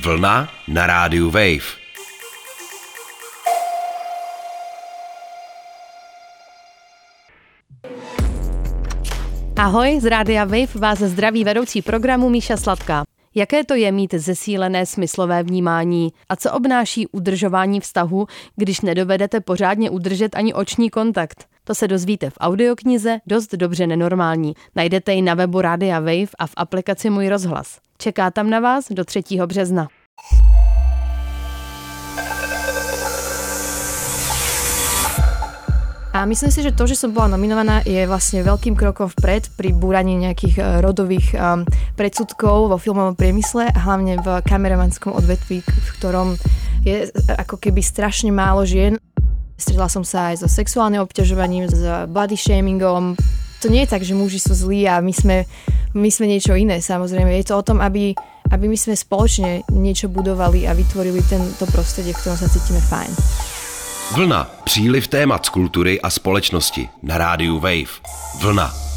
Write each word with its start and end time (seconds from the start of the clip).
Vlna 0.00 0.48
na 0.68 0.86
rádiu 0.86 1.30
Wave. 1.30 1.76
Ahoj, 9.56 10.00
z 10.00 10.04
Rádia 10.04 10.44
Wave 10.44 10.74
vás 10.74 10.98
zdraví 10.98 11.44
vedoucí 11.44 11.82
programu 11.82 12.30
Míša 12.30 12.56
Sladká. 12.56 13.04
Jaké 13.34 13.64
to 13.64 13.74
je 13.74 13.92
mít 13.92 14.14
zesílené 14.14 14.86
smyslové 14.86 15.42
vnímání 15.42 16.12
a 16.28 16.36
co 16.36 16.52
obnáší 16.52 17.06
udržování 17.06 17.80
vztahu, 17.80 18.26
když 18.56 18.80
nedovedete 18.80 19.40
pořádně 19.40 19.90
udržet 19.90 20.34
ani 20.34 20.54
oční 20.54 20.90
kontakt? 20.90 21.49
To 21.64 21.74
se 21.74 21.88
dozvíte 21.88 22.30
v 22.30 22.38
audioknize 22.40 23.18
Dost 23.26 23.54
dobře 23.54 23.86
nenormální. 23.86 24.54
Najdete 24.76 25.14
ji 25.14 25.22
na 25.22 25.34
webu 25.34 25.60
Rádia 25.60 26.00
Wave 26.00 26.34
a 26.38 26.46
v 26.46 26.52
aplikaci 26.56 27.10
Můj 27.10 27.28
rozhlas. 27.28 27.78
Čeká 27.98 28.30
tam 28.30 28.50
na 28.50 28.60
vás 28.60 28.86
do 28.90 29.04
3. 29.04 29.22
března. 29.46 29.88
A 36.10 36.26
myslím 36.26 36.50
si, 36.50 36.62
že 36.62 36.74
to, 36.74 36.90
že 36.90 36.98
som 36.98 37.14
bola 37.14 37.30
nominovaná, 37.30 37.86
je 37.86 38.02
vlastne 38.02 38.42
veľkým 38.42 38.74
krokom 38.74 39.06
vpred 39.14 39.46
pri 39.54 39.70
búraní 39.70 40.18
nejakých 40.18 40.58
e, 40.58 40.62
rodových 40.82 41.38
um, 41.38 41.62
predsudkov 41.94 42.66
vo 42.66 42.82
filmovom 42.82 43.14
priemysle 43.14 43.70
a 43.70 43.78
hlavne 43.78 44.18
v 44.18 44.42
kameramanskom 44.42 45.14
odvetví, 45.14 45.62
v 45.62 45.90
ktorom 46.02 46.34
je 46.82 47.14
ako 47.38 47.62
keby 47.62 47.78
strašne 47.78 48.34
málo 48.34 48.66
žien. 48.66 48.98
Stretla 49.60 49.92
som 49.92 50.00
sa 50.00 50.32
aj 50.32 50.40
so 50.40 50.48
sexuálnym 50.48 51.04
obťažovaním, 51.04 51.68
s 51.68 51.84
body 52.08 52.34
shamingom. 52.34 53.12
To 53.60 53.66
nie 53.68 53.84
je 53.84 53.92
tak, 53.92 54.00
že 54.00 54.16
muži 54.16 54.40
sú 54.40 54.56
zlí 54.56 54.88
a 54.88 55.04
my 55.04 55.12
sme, 55.12 55.44
my 55.92 56.08
sme 56.08 56.26
niečo 56.32 56.56
iné, 56.56 56.80
samozrejme. 56.80 57.28
Je 57.36 57.52
to 57.52 57.60
o 57.60 57.66
tom, 57.66 57.84
aby, 57.84 58.16
aby 58.48 58.64
my 58.64 58.78
sme 58.80 58.96
spoločne 58.96 59.68
niečo 59.68 60.08
budovali 60.08 60.64
a 60.64 60.72
vytvorili 60.72 61.20
tento 61.28 61.68
prostredie, 61.68 62.16
v 62.16 62.20
ktorom 62.24 62.40
sa 62.40 62.48
cítime 62.48 62.80
fajn. 62.80 63.12
Vlna. 64.16 64.64
Příliv 64.64 65.08
témat 65.08 65.46
z 65.46 65.48
kultury 65.48 66.00
a 66.00 66.10
společnosti 66.10 66.88
na 67.02 67.18
rádiu 67.18 67.60
Wave. 67.60 68.00
Vlna. 68.40 68.89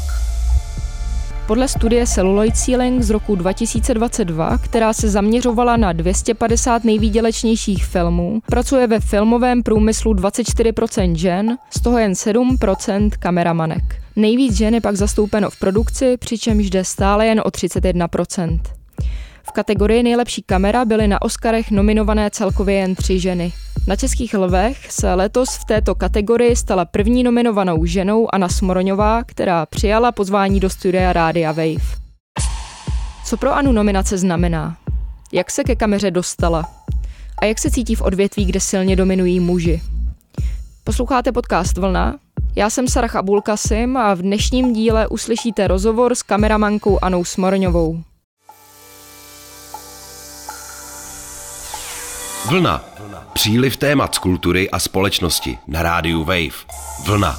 Podle 1.46 1.68
studie 1.68 2.06
Celluloid 2.06 2.56
Ceiling 2.56 3.02
z 3.02 3.10
roku 3.10 3.36
2022, 3.36 4.58
která 4.58 4.92
se 4.92 5.10
zaměřovala 5.10 5.76
na 5.76 5.92
250 5.92 6.84
nejvýdělečnějších 6.84 7.84
filmů, 7.84 8.40
pracuje 8.46 8.86
ve 8.86 9.00
filmovém 9.00 9.62
průmyslu 9.62 10.14
24% 10.14 11.14
žen, 11.14 11.58
z 11.70 11.80
toho 11.80 11.98
jen 11.98 12.12
7% 12.12 13.10
kameramanek. 13.18 13.82
Nejvíc 14.16 14.56
žen 14.56 14.74
je 14.74 14.80
pak 14.80 14.96
zastoupeno 14.96 15.50
v 15.50 15.58
produkci, 15.58 16.16
přičemž 16.16 16.70
jde 16.70 16.84
stále 16.84 17.26
jen 17.26 17.40
o 17.40 17.48
31%. 17.48 18.60
Kategorii 19.54 20.02
nejlepší 20.02 20.42
kamera 20.42 20.84
byly 20.84 21.08
na 21.08 21.22
Oscarech 21.22 21.70
nominované 21.70 22.30
celkově 22.30 22.74
jen 22.74 22.94
tři 22.94 23.20
ženy. 23.20 23.52
Na 23.86 23.96
Českých 23.96 24.34
lvech 24.34 24.92
se 24.92 25.14
letos 25.14 25.56
v 25.56 25.64
této 25.64 25.94
kategorii 25.94 26.56
stala 26.56 26.84
první 26.84 27.22
nominovanou 27.22 27.84
ženou 27.84 28.34
Anna 28.34 28.48
Smoroňová, 28.48 29.24
která 29.24 29.66
přijala 29.66 30.12
pozvání 30.12 30.60
do 30.60 30.70
studia 30.70 31.12
Rádia 31.12 31.52
Wave. 31.52 31.96
Co 33.24 33.36
pro 33.36 33.54
Anu 33.54 33.72
nominace 33.72 34.18
znamená? 34.18 34.76
Jak 35.32 35.50
se 35.50 35.64
ke 35.64 35.76
kameře 35.76 36.10
dostala? 36.10 36.70
A 37.38 37.44
jak 37.44 37.58
se 37.58 37.70
cítí 37.70 37.94
v 37.94 38.02
odvětví, 38.02 38.44
kde 38.44 38.60
silně 38.60 38.96
dominují 38.96 39.40
muži? 39.40 39.82
Posloucháte 40.84 41.32
podcast 41.32 41.78
Vlna? 41.78 42.18
Já 42.56 42.70
jsem 42.70 42.88
Sarah 42.88 43.16
Abulkasim 43.16 43.96
a 43.96 44.14
v 44.14 44.22
dnešním 44.22 44.72
díle 44.72 45.08
uslyšíte 45.08 45.68
rozhovor 45.68 46.14
s 46.14 46.22
kameramankou 46.22 46.98
Anou 47.02 47.24
Smorňovou. 47.24 48.02
Vlna. 52.48 52.84
Příliv 53.32 53.76
témat 53.76 54.14
z 54.14 54.18
kultury 54.18 54.70
a 54.70 54.78
společnosti 54.78 55.58
na 55.66 55.82
rádiu 55.82 56.24
Wave. 56.24 56.64
Vlna. 57.06 57.38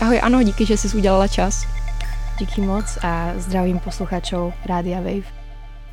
Ahoj, 0.00 0.20
ano, 0.22 0.42
díky, 0.42 0.66
že 0.66 0.76
jsi 0.76 0.96
udělala 0.96 1.28
čas. 1.28 1.66
Díky 2.38 2.60
moc 2.60 2.98
a 3.02 3.32
zdravím 3.36 3.78
posluchačů 3.78 4.52
Rádia 4.66 4.98
Wave. 4.98 5.32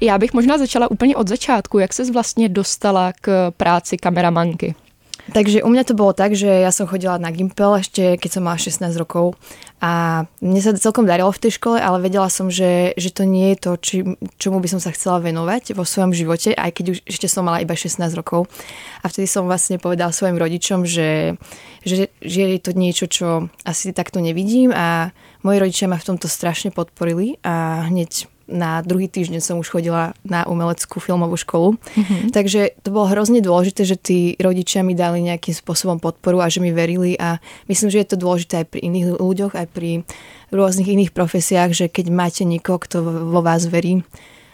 Já 0.02 0.18
bych 0.18 0.34
možná 0.34 0.58
začala 0.58 0.92
úplně 0.92 1.16
od 1.16 1.28
začátku. 1.28 1.80
Jak 1.80 1.94
ses 1.94 2.10
vlastně 2.10 2.50
dostala 2.50 3.14
k 3.22 3.52
práci 3.58 3.98
kameramanky? 3.98 4.76
Takže 5.30 5.62
u 5.62 5.70
mňa 5.70 5.84
to 5.86 5.94
bolo 5.94 6.18
tak, 6.18 6.34
že 6.34 6.50
ja 6.50 6.74
som 6.74 6.90
chodila 6.90 7.22
na 7.22 7.30
Gimpel 7.30 7.78
ešte 7.78 8.18
keď 8.18 8.30
som 8.34 8.42
mala 8.42 8.58
16 8.58 8.90
rokov 8.98 9.38
a 9.78 10.26
mne 10.42 10.62
sa 10.62 10.74
celkom 10.74 11.06
darilo 11.06 11.30
v 11.30 11.42
tej 11.42 11.62
škole, 11.62 11.78
ale 11.78 12.02
vedela 12.02 12.30
som, 12.30 12.50
že, 12.50 12.98
že 12.98 13.14
to 13.14 13.26
nie 13.26 13.54
je 13.54 13.58
to, 13.58 13.72
či, 13.82 13.98
čomu 14.42 14.62
by 14.62 14.70
som 14.70 14.82
sa 14.82 14.94
chcela 14.94 15.22
venovať 15.22 15.74
vo 15.78 15.86
svojom 15.86 16.14
živote, 16.14 16.54
aj 16.54 16.72
keď 16.74 16.86
už 16.94 16.98
ešte 17.06 17.26
som 17.30 17.46
mala 17.46 17.62
iba 17.62 17.74
16 17.74 17.98
rokov. 18.14 18.50
A 19.02 19.10
vtedy 19.10 19.26
som 19.26 19.50
vlastne 19.50 19.82
povedala 19.82 20.14
svojim 20.14 20.38
rodičom, 20.38 20.86
že, 20.86 21.38
že, 21.82 22.14
že 22.22 22.42
je 22.58 22.60
to 22.62 22.72
niečo, 22.78 23.06
čo 23.10 23.50
asi 23.66 23.94
takto 23.94 24.22
nevidím 24.22 24.70
a 24.74 25.14
moji 25.42 25.58
rodičia 25.58 25.90
ma 25.90 25.98
v 25.98 26.14
tomto 26.14 26.30
strašne 26.30 26.70
podporili 26.70 27.42
a 27.42 27.86
hneď 27.90 28.31
na 28.52 28.84
druhý 28.84 29.08
týždeň 29.08 29.40
som 29.40 29.58
už 29.58 29.72
chodila 29.72 30.12
na 30.28 30.44
umeleckú 30.44 31.00
filmovú 31.00 31.40
školu. 31.40 31.80
Mm-hmm. 31.80 32.36
Takže 32.36 32.76
to 32.84 32.92
bolo 32.92 33.08
hrozne 33.08 33.40
dôležité, 33.40 33.88
že 33.88 33.96
tí 33.98 34.36
rodičia 34.38 34.84
mi 34.84 34.94
dali 34.94 35.24
nejakým 35.24 35.56
spôsobom 35.56 35.98
podporu 35.98 36.44
a 36.44 36.52
že 36.52 36.60
mi 36.60 36.76
verili 36.76 37.16
a 37.16 37.40
myslím, 37.72 37.90
že 37.90 38.04
je 38.04 38.10
to 38.12 38.22
dôležité 38.22 38.62
aj 38.62 38.68
pri 38.68 38.80
iných 38.84 39.18
ľuďoch, 39.18 39.54
aj 39.56 39.68
pri 39.72 40.04
rôznych 40.52 40.92
iných 40.92 41.16
profesiách, 41.16 41.72
že 41.72 41.86
keď 41.88 42.12
máte 42.12 42.44
niekoho, 42.44 42.78
kto 42.78 43.02
vo 43.32 43.42
vás 43.42 43.66
verí 43.66 44.04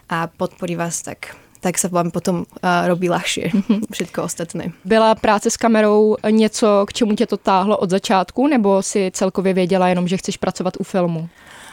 a 0.08 0.30
podporí 0.30 0.78
vás, 0.78 1.02
tak 1.02 1.34
tak 1.58 1.74
sa 1.74 1.90
vám 1.90 2.14
potom 2.14 2.46
uh, 2.46 2.86
robí 2.86 3.10
ľahšie 3.10 3.50
mhm. 3.50 3.90
všetko 3.90 4.22
ostatné. 4.22 4.70
Byla 4.84 5.14
práce 5.14 5.50
s 5.50 5.56
kamerou 5.56 6.16
něco, 6.30 6.86
k 6.88 6.92
čemu 6.92 7.14
tě 7.14 7.26
to 7.26 7.36
táhlo 7.36 7.78
od 7.78 7.90
začátku, 7.90 8.46
nebo 8.46 8.82
si 8.82 9.10
celkově 9.14 9.54
věděla 9.54 9.88
jenom, 9.88 10.08
že 10.08 10.16
chceš 10.16 10.36
pracovat 10.36 10.74
u 10.78 10.84
filmu? 10.84 11.28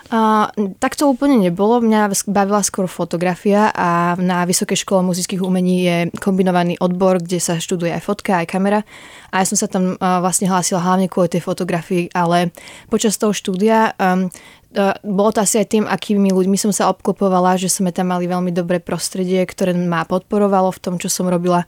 Uh, 0.06 0.46
tak 0.78 0.94
to 0.94 1.10
úplne 1.10 1.42
nebolo. 1.42 1.82
Mňa 1.82 2.14
bavila 2.30 2.62
skôr 2.62 2.86
fotografia 2.86 3.74
a 3.74 4.14
na 4.22 4.46
Vysokej 4.46 4.86
škole 4.86 5.02
muzických 5.02 5.42
umení 5.42 5.76
je 5.82 5.98
kombinovaný 6.22 6.78
odbor, 6.78 7.18
kde 7.18 7.42
sa 7.42 7.58
študuje 7.58 7.90
aj 7.90 8.06
fotka, 8.06 8.38
aj 8.38 8.46
kamera. 8.46 8.86
A 9.34 9.42
ja 9.42 9.46
som 9.50 9.58
sa 9.58 9.66
tam 9.66 9.98
uh, 9.98 10.22
vlastne 10.22 10.46
hlásila 10.46 10.78
hlavne 10.86 11.10
kvôli 11.10 11.34
tej 11.34 11.42
fotografii, 11.42 12.14
ale 12.14 12.54
počas 12.86 13.18
toho 13.18 13.34
štúdia 13.34 13.98
um, 13.98 14.30
uh, 14.78 14.94
bolo 15.02 15.34
to 15.34 15.42
asi 15.42 15.58
aj 15.58 15.74
tým, 15.74 15.90
akými 15.90 16.30
ľuďmi 16.30 16.58
som 16.62 16.70
sa 16.70 16.94
obklopovala, 16.94 17.58
že 17.58 17.74
sme 17.74 17.90
tam 17.90 18.14
mali 18.14 18.30
veľmi 18.30 18.54
dobré 18.54 18.78
prostredie, 18.78 19.42
ktoré 19.42 19.74
ma 19.74 20.06
podporovalo 20.06 20.70
v 20.70 20.82
tom, 20.86 20.96
čo 21.02 21.10
som 21.10 21.26
robila 21.26 21.66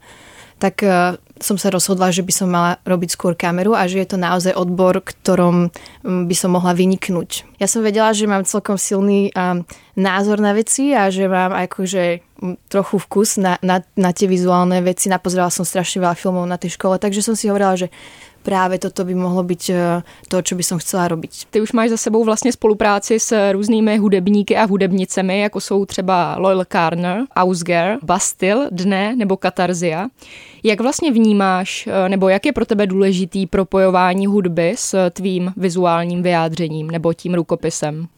tak 0.58 0.82
som 1.42 1.56
sa 1.58 1.68
rozhodla, 1.70 2.14
že 2.14 2.22
by 2.22 2.32
som 2.32 2.48
mala 2.50 2.78
robiť 2.86 3.14
skôr 3.14 3.32
kameru 3.34 3.74
a 3.74 3.86
že 3.86 4.02
je 4.02 4.08
to 4.14 4.18
naozaj 4.18 4.54
odbor, 4.54 5.00
ktorom 5.02 5.68
um, 5.68 6.28
by 6.28 6.34
som 6.36 6.54
mohla 6.54 6.74
vyniknúť. 6.74 7.58
Ja 7.58 7.66
som 7.66 7.82
vedela, 7.82 8.14
že 8.14 8.30
mám 8.30 8.46
celkom 8.46 8.78
silný 8.78 9.34
názor 9.98 10.38
na 10.38 10.54
veci 10.54 10.94
a 10.94 11.10
že 11.10 11.26
mám 11.26 11.52
akože 11.54 12.22
um, 12.38 12.54
trochu 12.70 12.96
vkus 13.02 13.38
na, 13.38 13.58
na, 13.62 13.82
na 13.98 14.10
tie 14.14 14.30
vizuálne 14.30 14.78
veci. 14.82 15.10
Napozerala 15.10 15.50
som 15.50 15.66
strašne 15.66 16.02
veľa 16.02 16.14
filmov 16.14 16.46
na 16.46 16.56
tej 16.56 16.78
škole, 16.78 16.96
takže 16.98 17.24
som 17.24 17.34
si 17.34 17.50
hovorila, 17.50 17.74
že 17.74 17.90
právě 18.48 18.78
toto 18.78 19.04
by 19.04 19.14
mohlo 19.14 19.42
být 19.42 19.70
eh, 19.70 20.02
to, 20.28 20.42
co 20.42 20.54
by 20.54 20.62
som 20.62 20.78
chcela 20.78 21.08
robiť. 21.08 21.46
Ty 21.50 21.60
už 21.60 21.72
máš 21.72 21.90
za 21.90 21.96
sebou 21.96 22.24
vlastně 22.24 22.52
spolupráci 22.52 23.20
s 23.20 23.52
různými 23.52 23.96
hudebníky 23.96 24.56
a 24.56 24.64
hudebnicemi, 24.64 25.40
jako 25.40 25.60
jsou 25.60 25.84
třeba 25.84 26.36
Loyal 26.38 26.64
Carner, 26.64 27.24
Ausger, 27.36 27.98
Bastille, 28.02 28.68
Dne 28.70 29.16
nebo 29.16 29.36
Katarzia. 29.36 30.08
Jak 30.62 30.80
vlastně 30.80 31.12
vnímáš, 31.12 31.86
eh, 31.86 32.08
nebo 32.08 32.28
jak 32.28 32.46
je 32.46 32.52
pro 32.52 32.66
tebe 32.66 32.86
důležitý 32.86 33.46
propojování 33.46 34.26
hudby 34.26 34.74
s 34.76 35.10
tvým 35.10 35.52
vizuálním 35.56 36.22
vyjádřením 36.22 36.90
nebo 36.90 37.12
tím 37.12 37.34
rukopisem? 37.34 38.08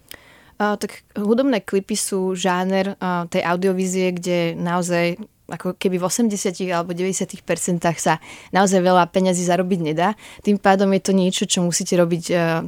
Uh, 0.61 0.77
tak 0.77 0.93
hudobné 1.17 1.65
klipy 1.65 1.97
sú 1.97 2.37
žáner 2.37 2.93
uh, 3.01 3.25
tej 3.33 3.49
audiovízie, 3.49 4.13
kde 4.13 4.53
naozaj 4.61 5.17
ako 5.49 5.73
keby 5.73 5.97
v 5.97 6.05
80 6.05 6.53
alebo 6.69 6.93
90 6.93 7.41
percentách 7.49 7.97
sa 7.97 8.21
naozaj 8.53 8.85
veľa 8.85 9.09
peňazí 9.09 9.41
zarobiť 9.41 9.81
nedá. 9.81 10.13
Tým 10.45 10.61
pádom 10.61 10.93
je 10.93 11.01
to 11.01 11.13
niečo, 11.17 11.49
čo 11.49 11.65
musíte 11.65 11.97
robiť, 11.97 12.25
uh, 12.37 12.61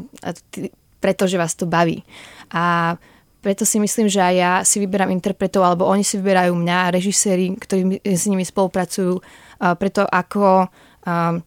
pretože 1.05 1.37
vás 1.37 1.53
to 1.53 1.69
baví. 1.69 2.01
A 2.49 2.97
preto 3.45 3.69
si 3.69 3.77
myslím, 3.77 4.09
že 4.09 4.25
aj 4.25 4.35
ja 4.41 4.53
si 4.65 4.81
vyberám 4.81 5.13
interpretov, 5.13 5.67
alebo 5.67 5.85
oni 5.85 6.07
si 6.07 6.17
vyberajú 6.17 6.55
mňa, 6.55 6.97
režiséri, 6.97 7.53
ktorí 7.59 8.01
s 8.07 8.25
nimi 8.25 8.47
spolupracujú, 8.47 9.19
preto 9.79 10.03
ako 10.03 10.67
uh, 11.07 11.39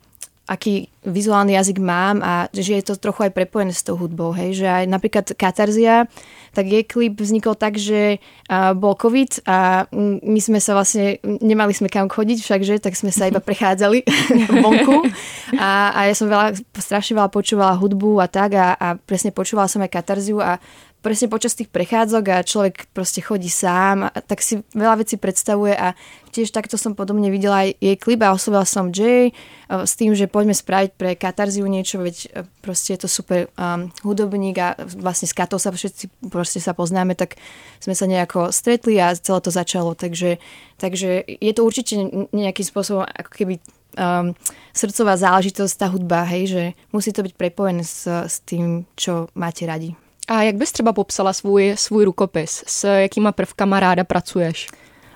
aký 0.46 0.94
vizuálny 1.02 1.58
jazyk 1.58 1.82
mám 1.82 2.22
a 2.22 2.46
že 2.54 2.78
je 2.78 2.86
to 2.86 3.02
trochu 3.02 3.26
aj 3.30 3.34
prepojené 3.34 3.74
s 3.74 3.82
tou 3.82 3.98
hudbou, 3.98 4.30
hej, 4.30 4.62
že 4.62 4.68
aj 4.70 4.86
napríklad 4.86 5.26
Katarzia, 5.34 6.06
tak 6.54 6.70
jej 6.70 6.86
klip 6.86 7.18
vznikol 7.18 7.58
tak, 7.58 7.82
že 7.82 8.22
uh, 8.22 8.78
bol 8.78 8.94
COVID 8.94 9.42
a 9.50 9.90
my 10.22 10.40
sme 10.42 10.62
sa 10.62 10.78
vlastne, 10.78 11.18
nemali 11.26 11.74
sme 11.74 11.90
kam 11.90 12.06
chodiť 12.06 12.46
všakže, 12.46 12.76
tak 12.78 12.94
sme 12.94 13.10
sa 13.10 13.26
iba 13.26 13.42
prechádzali 13.50 14.06
vonku. 14.64 15.10
A, 15.58 15.98
a 15.98 16.00
ja 16.10 16.14
som 16.14 16.30
veľa, 16.30 16.54
strašne 16.78 17.18
veľa 17.18 17.34
počúvala 17.34 17.74
hudbu 17.74 18.22
a 18.22 18.30
tak 18.30 18.54
a, 18.54 18.78
a 18.78 18.88
presne 19.02 19.34
počúvala 19.34 19.66
som 19.66 19.82
aj 19.82 19.94
Katarziu 19.98 20.46
a 20.46 20.62
presne 21.06 21.30
počas 21.30 21.54
tých 21.54 21.70
prechádzok 21.70 22.24
a 22.34 22.42
človek 22.42 22.90
proste 22.90 23.22
chodí 23.22 23.46
sám, 23.46 24.10
a 24.10 24.18
tak 24.26 24.42
si 24.42 24.62
veľa 24.74 25.06
vecí 25.06 25.22
predstavuje 25.22 25.78
a 25.78 25.94
tiež 26.36 26.52
takto 26.52 26.76
som 26.76 26.92
podobne 26.92 27.32
videla 27.32 27.64
aj 27.64 27.80
jej 27.80 27.96
klip 27.96 28.20
a 28.28 28.36
oslovila 28.36 28.68
som 28.68 28.92
Jay 28.92 29.32
s 29.72 29.96
tým, 29.96 30.12
že 30.12 30.28
poďme 30.28 30.52
spraviť 30.52 30.92
pre 31.00 31.16
Katarziu 31.16 31.64
niečo, 31.64 32.04
veď 32.04 32.44
proste 32.60 33.00
je 33.00 33.08
to 33.08 33.10
super 33.10 33.48
um, 33.56 33.88
hudobník 34.04 34.60
a 34.60 34.76
vlastne 35.00 35.32
s 35.32 35.34
Katou 35.34 35.56
sa 35.56 35.72
všetci 35.72 36.28
proste 36.28 36.60
sa 36.60 36.76
poznáme, 36.76 37.16
tak 37.16 37.40
sme 37.80 37.96
sa 37.96 38.04
nejako 38.04 38.52
stretli 38.52 39.00
a 39.00 39.16
celé 39.16 39.40
to 39.40 39.52
začalo, 39.56 39.96
takže, 39.96 40.44
takže 40.76 41.24
je 41.24 41.52
to 41.56 41.64
určite 41.64 41.96
nejakým 42.36 42.66
spôsobom 42.68 43.08
ako 43.08 43.32
keby 43.32 43.56
um, 43.96 44.36
srdcová 44.76 45.16
záležitosť, 45.16 45.74
tá 45.80 45.88
hudba, 45.88 46.28
hej, 46.28 46.44
že 46.52 46.64
musí 46.92 47.16
to 47.16 47.24
byť 47.24 47.34
prepojené 47.40 47.88
s, 47.88 48.04
s 48.06 48.44
tým, 48.44 48.84
čo 49.00 49.32
máte 49.40 49.64
radi. 49.64 49.96
A 50.28 50.44
jak 50.44 50.56
bys 50.56 50.72
třeba 50.72 50.94
popsala 50.94 51.34
svůj, 51.34 51.74
svůj 51.78 52.06
rukopis? 52.06 52.64
S 52.68 52.90
jakýma 52.90 53.32
prvkama 53.32 53.80
ráda 53.80 54.04
pracuješ? 54.04 54.68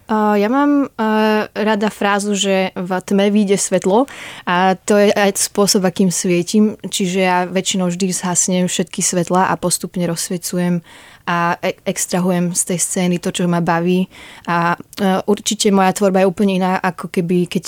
Ja 0.10 0.50
mám 0.50 0.90
uh, 0.90 1.46
rada 1.54 1.94
frázu, 1.94 2.34
že 2.34 2.74
v 2.74 2.92
tme 3.06 3.30
vyjde 3.30 3.62
svetlo 3.62 4.10
a 4.42 4.74
to 4.74 4.98
je 4.98 5.14
aj 5.14 5.38
spôsob, 5.38 5.86
akým 5.86 6.10
svietim, 6.10 6.82
čiže 6.82 7.20
ja 7.22 7.46
väčšinou 7.46 7.94
vždy 7.94 8.10
zhasnem 8.10 8.66
všetky 8.66 9.06
svetla 9.06 9.54
a 9.54 9.54
postupne 9.54 10.02
rozsvecujem 10.10 10.82
a 11.30 11.62
e- 11.62 11.78
extrahujem 11.86 12.58
z 12.58 12.62
tej 12.74 12.80
scény 12.82 13.16
to, 13.22 13.30
čo 13.30 13.46
ma 13.46 13.62
baví. 13.62 14.10
A 14.50 14.74
uh, 14.74 15.22
určite 15.30 15.70
moja 15.70 15.94
tvorba 15.94 16.26
je 16.26 16.30
úplne 16.34 16.58
iná, 16.58 16.82
ako 16.82 17.14
keby 17.14 17.46
keď 17.46 17.66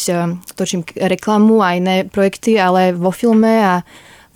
točím 0.58 0.82
reklamu 0.98 1.62
a 1.62 1.78
iné 1.78 2.10
projekty, 2.10 2.58
ale 2.58 2.98
vo 2.98 3.14
filme 3.14 3.62
a 3.62 3.86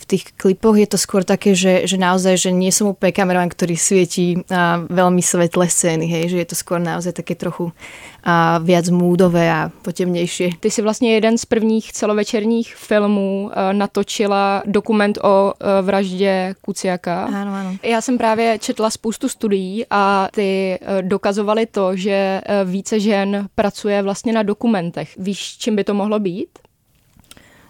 v 0.06 0.14
tých 0.14 0.38
klipoch 0.38 0.78
je 0.78 0.86
to 0.86 1.02
skôr 1.02 1.26
také, 1.26 1.58
že, 1.58 1.90
že 1.90 1.98
naozaj, 1.98 2.38
že 2.38 2.54
nie 2.54 2.70
som 2.70 2.94
úplne 2.94 3.10
kameraman, 3.10 3.50
ktorý 3.50 3.74
svietí 3.74 4.46
a, 4.54 4.86
veľmi 4.86 5.18
svetlé 5.18 5.66
scény, 5.66 6.06
hej, 6.06 6.30
že 6.30 6.38
je 6.46 6.48
to 6.54 6.56
skôr 6.56 6.78
naozaj 6.78 7.18
také 7.18 7.34
trochu 7.34 7.74
a, 8.22 8.62
viac 8.62 8.86
múdové 8.94 9.50
a 9.50 9.74
potemnejšie. 9.82 10.62
Ty 10.62 10.70
si 10.70 10.82
vlastně 10.86 11.14
jeden 11.18 11.38
z 11.38 11.46
prvních 11.46 11.90
celovečerních 11.94 12.76
filmů 12.76 13.50
a, 13.50 13.74
natočila 13.74 14.62
dokument 14.66 15.18
o 15.18 15.54
a, 15.58 15.82
vraždě 15.82 16.54
Kuciaka. 16.62 17.26
Áno, 17.26 17.52
áno. 17.56 17.78
Já 17.84 18.02
jsem 18.02 18.18
právě 18.18 18.60
četla 18.62 18.90
spoustu 18.90 19.30
studií 19.30 19.86
a 19.90 20.30
ty 20.32 20.80
dokazovali 21.02 21.66
to, 21.66 21.96
že 21.96 22.42
více 22.66 23.00
žen 23.00 23.48
pracuje 23.56 24.02
vlastně 24.02 24.34
na 24.34 24.44
dokumentech. 24.44 25.18
Víš, 25.18 25.58
čím 25.58 25.76
by 25.76 25.84
to 25.84 25.94
mohlo 25.94 26.20
být? 26.20 26.50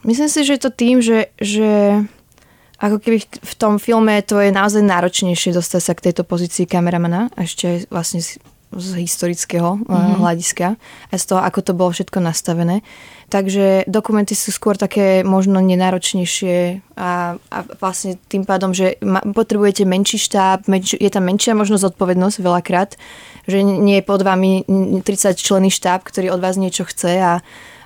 Myslím 0.08 0.30
si, 0.30 0.46
že 0.46 0.54
je 0.54 0.58
to 0.58 0.70
tým, 0.70 1.02
že, 1.02 1.26
že 1.42 1.98
ako 2.86 3.02
keby 3.02 3.18
v 3.26 3.54
tom 3.58 3.82
filme 3.82 4.22
to 4.22 4.38
je 4.38 4.54
naozaj 4.54 4.86
náročnejšie 4.86 5.58
dostať 5.58 5.82
sa 5.82 5.94
k 5.98 6.04
tejto 6.10 6.22
pozícii 6.22 6.70
kameramana, 6.70 7.34
ešte 7.34 7.90
vlastne 7.90 8.22
z, 8.22 8.38
z 8.70 8.90
historického 9.02 9.82
mm-hmm. 9.82 10.22
hľadiska 10.22 10.78
a 11.10 11.16
z 11.18 11.26
toho, 11.26 11.42
ako 11.42 11.60
to 11.66 11.72
bolo 11.74 11.90
všetko 11.90 12.22
nastavené. 12.22 12.86
Takže 13.26 13.90
dokumenty 13.90 14.38
sú 14.38 14.54
skôr 14.54 14.78
také 14.78 15.26
možno 15.26 15.58
nenáročnejšie 15.58 16.86
a, 16.94 17.42
a 17.42 17.58
vlastne 17.82 18.22
tým 18.30 18.46
pádom, 18.46 18.70
že 18.70 19.02
ma, 19.02 19.26
potrebujete 19.26 19.82
menší 19.82 20.22
štáb, 20.22 20.70
menč, 20.70 20.94
je 20.94 21.10
tam 21.10 21.26
menšia 21.26 21.58
možnosť 21.58 21.90
zodpovednosť 21.90 22.38
veľakrát, 22.38 23.02
že 23.50 23.66
nie 23.66 23.98
je 23.98 24.06
pod 24.06 24.22
vami 24.22 24.62
30 25.02 25.42
členný 25.42 25.74
štáb, 25.74 26.06
ktorý 26.06 26.38
od 26.38 26.44
vás 26.44 26.54
niečo 26.62 26.86
chce 26.86 27.18
a 27.18 27.42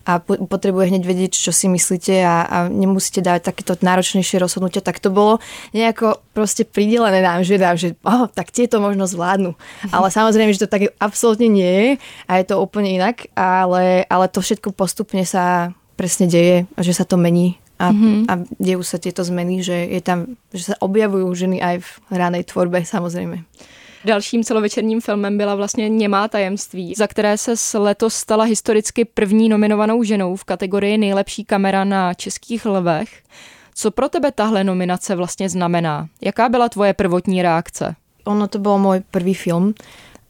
a 0.07 0.19
potrebuje 0.23 0.91
hneď 0.93 1.03
vedieť, 1.03 1.33
čo 1.35 1.51
si 1.55 1.71
myslíte 1.71 2.21
a, 2.23 2.35
a 2.45 2.57
nemusíte 2.67 3.23
dávať 3.23 3.51
takéto 3.51 3.73
náročnejšie 3.79 4.39
rozhodnutia, 4.39 4.83
tak 4.83 4.99
to 4.99 5.11
bolo 5.11 5.43
nejako 5.71 6.19
proste 6.31 6.63
pridelené 6.63 7.23
nám, 7.23 7.43
že 7.47 7.59
dám, 7.59 7.75
že 7.75 7.95
oh, 8.03 8.27
tak 8.31 8.51
tieto 8.51 8.79
možno 8.83 9.07
zvládnu. 9.09 9.55
Mhm. 9.55 9.91
Ale 9.95 10.07
samozrejme, 10.11 10.51
že 10.55 10.67
to 10.67 10.71
tak 10.71 10.91
absolútne 10.99 11.47
nie 11.49 11.71
je 11.71 11.87
a 12.27 12.31
je 12.39 12.45
to 12.45 12.61
úplne 12.61 12.95
inak, 12.95 13.31
ale, 13.33 14.05
ale 14.07 14.25
to 14.31 14.43
všetko 14.43 14.75
postupne 14.75 15.23
sa 15.23 15.75
presne 15.99 16.31
deje 16.31 16.63
a 16.75 16.79
že 16.79 16.95
sa 16.95 17.03
to 17.03 17.19
mení 17.19 17.59
a, 17.79 17.95
mm-hmm. 17.95 18.27
a 18.27 18.33
dejú 18.59 18.83
sa 18.83 18.99
tieto 18.99 19.23
zmeny, 19.23 19.63
že, 19.63 19.87
je 19.87 20.03
tam, 20.03 20.35
že 20.51 20.71
sa 20.71 20.75
objavujú 20.83 21.31
ženy 21.31 21.63
aj 21.63 21.75
v 21.79 21.89
ranej 22.11 22.43
tvorbe 22.51 22.83
samozrejme. 22.83 23.47
Dalším 24.05 24.43
celovečerním 24.43 25.01
filmem 25.01 25.37
byla 25.37 25.55
vlastně 25.55 25.89
Němá 25.89 26.27
tajemství, 26.27 26.93
za 26.97 27.07
které 27.07 27.37
se 27.37 27.77
letos 27.77 28.15
stala 28.15 28.43
historicky 28.43 29.05
první 29.05 29.49
nominovanou 29.49 30.03
ženou 30.03 30.35
v 30.35 30.43
kategorii 30.43 30.97
nejlepší 30.97 31.45
kamera 31.45 31.83
na 31.83 32.13
českých 32.13 32.65
lvech. 32.65 33.23
Co 33.75 33.91
pro 33.91 34.09
tebe 34.09 34.31
tahle 34.31 34.63
nominace 34.63 35.15
vlastně 35.15 35.49
znamená? 35.49 36.07
Jaká 36.21 36.49
byla 36.49 36.69
tvoje 36.69 36.93
prvotní 36.93 37.41
reakce? 37.41 37.95
Ono 38.27 38.47
to 38.47 38.59
bol 38.59 38.77
môj 38.77 39.01
prvý 39.11 39.33
film 39.33 39.73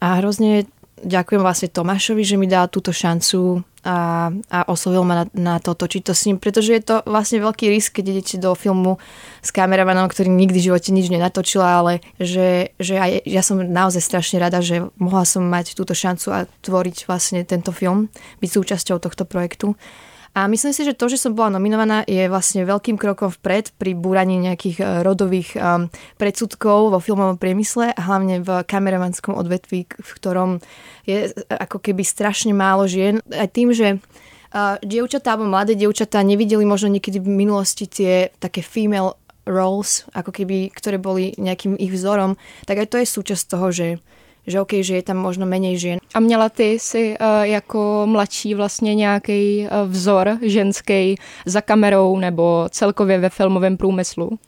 a 0.00 0.22
hrozne 0.22 0.64
ďakujem 1.02 1.42
vlastne 1.42 1.68
Tomášovi, 1.68 2.22
že 2.24 2.38
mi 2.38 2.46
dal 2.46 2.70
túto 2.70 2.94
šancu 2.94 3.66
a, 3.84 4.28
a 4.52 4.58
oslovil 4.68 5.04
ma 5.08 5.24
na, 5.24 5.26
na 5.32 5.54
to 5.56 5.72
točiť 5.72 6.02
to 6.04 6.12
s 6.12 6.28
ním, 6.28 6.36
pretože 6.36 6.76
je 6.76 6.82
to 6.84 6.96
vlastne 7.08 7.40
veľký 7.40 7.72
risk, 7.72 7.96
keď 7.96 8.04
idete 8.12 8.36
do 8.36 8.52
filmu 8.52 9.00
s 9.40 9.48
kameramanom, 9.52 10.08
ktorý 10.08 10.28
nikdy 10.28 10.60
v 10.60 10.66
živote 10.72 10.92
nič 10.92 11.08
nenatočila, 11.08 11.80
ale 11.80 12.04
že, 12.20 12.76
že 12.76 13.00
aj, 13.00 13.24
ja 13.24 13.40
som 13.40 13.60
naozaj 13.60 14.04
strašne 14.04 14.36
rada, 14.36 14.60
že 14.60 14.84
mohla 15.00 15.24
som 15.24 15.44
mať 15.44 15.72
túto 15.72 15.96
šancu 15.96 16.28
a 16.28 16.38
tvoriť 16.60 17.08
vlastne 17.08 17.40
tento 17.48 17.72
film, 17.72 18.12
byť 18.44 18.50
súčasťou 18.52 19.00
tohto 19.00 19.24
projektu. 19.24 19.76
A 20.30 20.46
myslím 20.46 20.70
si, 20.70 20.86
že 20.86 20.94
to, 20.94 21.10
že 21.10 21.18
som 21.18 21.34
bola 21.34 21.58
nominovaná, 21.58 22.06
je 22.06 22.30
vlastne 22.30 22.62
veľkým 22.62 22.94
krokom 22.94 23.34
vpred 23.34 23.74
pri 23.74 23.98
búraní 23.98 24.38
nejakých 24.38 24.76
e, 24.78 24.84
rodových 25.02 25.58
um, 25.58 25.90
predsudkov 26.22 26.94
vo 26.94 27.02
filmovom 27.02 27.34
priemysle 27.34 27.90
a 27.90 28.00
hlavne 28.00 28.38
v 28.38 28.62
kameramanskom 28.62 29.34
odvetví, 29.34 29.90
v 29.90 30.10
ktorom 30.22 30.62
je 31.02 31.34
ako 31.50 31.82
keby 31.82 32.06
strašne 32.06 32.54
málo 32.54 32.86
žien. 32.86 33.18
Aj 33.34 33.50
tým, 33.50 33.74
že 33.74 33.98
dievčatá 34.82 35.38
alebo 35.38 35.46
mladé 35.46 35.78
dievčatá 35.78 36.26
nevideli 36.26 36.66
možno 36.66 36.90
niekedy 36.90 37.22
v 37.22 37.30
minulosti 37.30 37.86
tie 37.86 38.34
také 38.42 38.66
female 38.66 39.14
roles, 39.46 40.06
ako 40.10 40.34
keby, 40.34 40.74
ktoré 40.74 40.98
boli 40.98 41.32
nejakým 41.38 41.78
ich 41.78 41.94
vzorom, 41.94 42.34
tak 42.66 42.82
aj 42.82 42.86
to 42.90 42.96
je 42.98 43.06
súčasť 43.06 43.44
toho, 43.46 43.66
že 43.70 43.86
že 44.46 44.60
OK, 44.60 44.80
že 44.80 44.96
je 44.96 45.04
tam 45.04 45.18
možno 45.18 45.46
menej 45.46 45.76
žien. 45.78 45.98
A 46.14 46.20
měla 46.20 46.48
ty 46.48 46.78
si 46.78 47.14
uh, 47.14 47.42
jako 47.42 48.02
mladší 48.06 48.54
vlastně 48.54 48.94
nějaký 48.94 49.66
uh, 49.66 49.90
vzor 49.90 50.38
ženský 50.42 51.16
za 51.46 51.60
kamerou 51.60 52.18
nebo 52.18 52.68
celkově 52.70 53.18
ve 53.18 53.30
filmovém 53.30 53.76
průmyslu? 53.76 54.38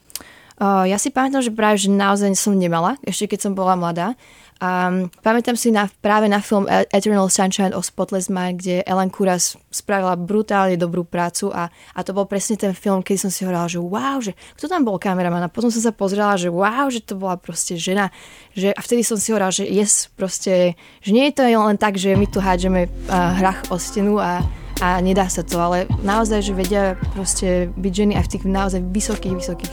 Uh, 0.62 0.86
ja 0.86 0.94
si 0.94 1.10
pamätám, 1.10 1.42
že 1.42 1.50
práve 1.50 1.74
že 1.74 1.90
naozaj 1.90 2.38
som 2.38 2.54
nemala, 2.54 2.94
ešte 3.02 3.34
keď 3.34 3.50
som 3.50 3.52
bola 3.56 3.74
mladá. 3.74 4.14
Um, 4.62 5.10
pamätám 5.26 5.58
si 5.58 5.74
na, 5.74 5.90
práve 5.98 6.30
na 6.30 6.38
film 6.38 6.70
e- 6.70 6.86
Eternal 6.94 7.26
Sunshine 7.26 7.74
of 7.74 7.82
Spotless 7.82 8.30
Mind, 8.30 8.62
kde 8.62 8.86
Ellen 8.86 9.10
Kuras 9.10 9.58
spravila 9.74 10.14
brutálne 10.14 10.78
dobrú 10.78 11.02
prácu 11.02 11.50
a, 11.50 11.66
a 11.66 12.00
to 12.06 12.14
bol 12.14 12.30
presne 12.30 12.54
ten 12.54 12.70
film, 12.70 13.02
keď 13.02 13.26
som 13.26 13.30
si 13.34 13.42
hovorila, 13.42 13.66
že 13.66 13.82
wow, 13.82 14.22
že 14.22 14.38
kto 14.54 14.70
tam 14.70 14.86
bol 14.86 15.02
kameraman 15.02 15.42
a 15.42 15.50
potom 15.50 15.66
som 15.66 15.82
sa 15.82 15.90
pozrela, 15.90 16.38
že 16.38 16.46
wow, 16.46 16.86
že 16.94 17.02
to 17.02 17.18
bola 17.18 17.34
proste 17.42 17.74
žena. 17.74 18.14
Že, 18.54 18.70
a 18.70 18.80
vtedy 18.86 19.02
som 19.02 19.18
si 19.18 19.34
hovorila, 19.34 19.50
že 19.50 19.66
yes, 19.66 20.06
proste, 20.14 20.78
že 21.02 21.10
nie 21.10 21.26
je 21.26 21.34
to 21.34 21.42
len 21.42 21.74
tak, 21.74 21.98
že 21.98 22.14
my 22.14 22.30
tu 22.30 22.38
hádžeme 22.38 22.86
hrach 23.10 23.66
o 23.66 23.82
stenu 23.82 24.22
a, 24.22 24.46
a 24.78 25.02
nedá 25.02 25.26
sa 25.26 25.42
to, 25.42 25.58
ale 25.58 25.90
naozaj, 26.06 26.38
že 26.38 26.54
vedia 26.54 26.94
proste 27.18 27.66
byť 27.74 27.92
ženy 27.98 28.14
aj 28.14 28.30
v 28.30 28.30
tých 28.30 28.44
naozaj 28.46 28.78
vysokých, 28.94 29.34
vysokých 29.42 29.72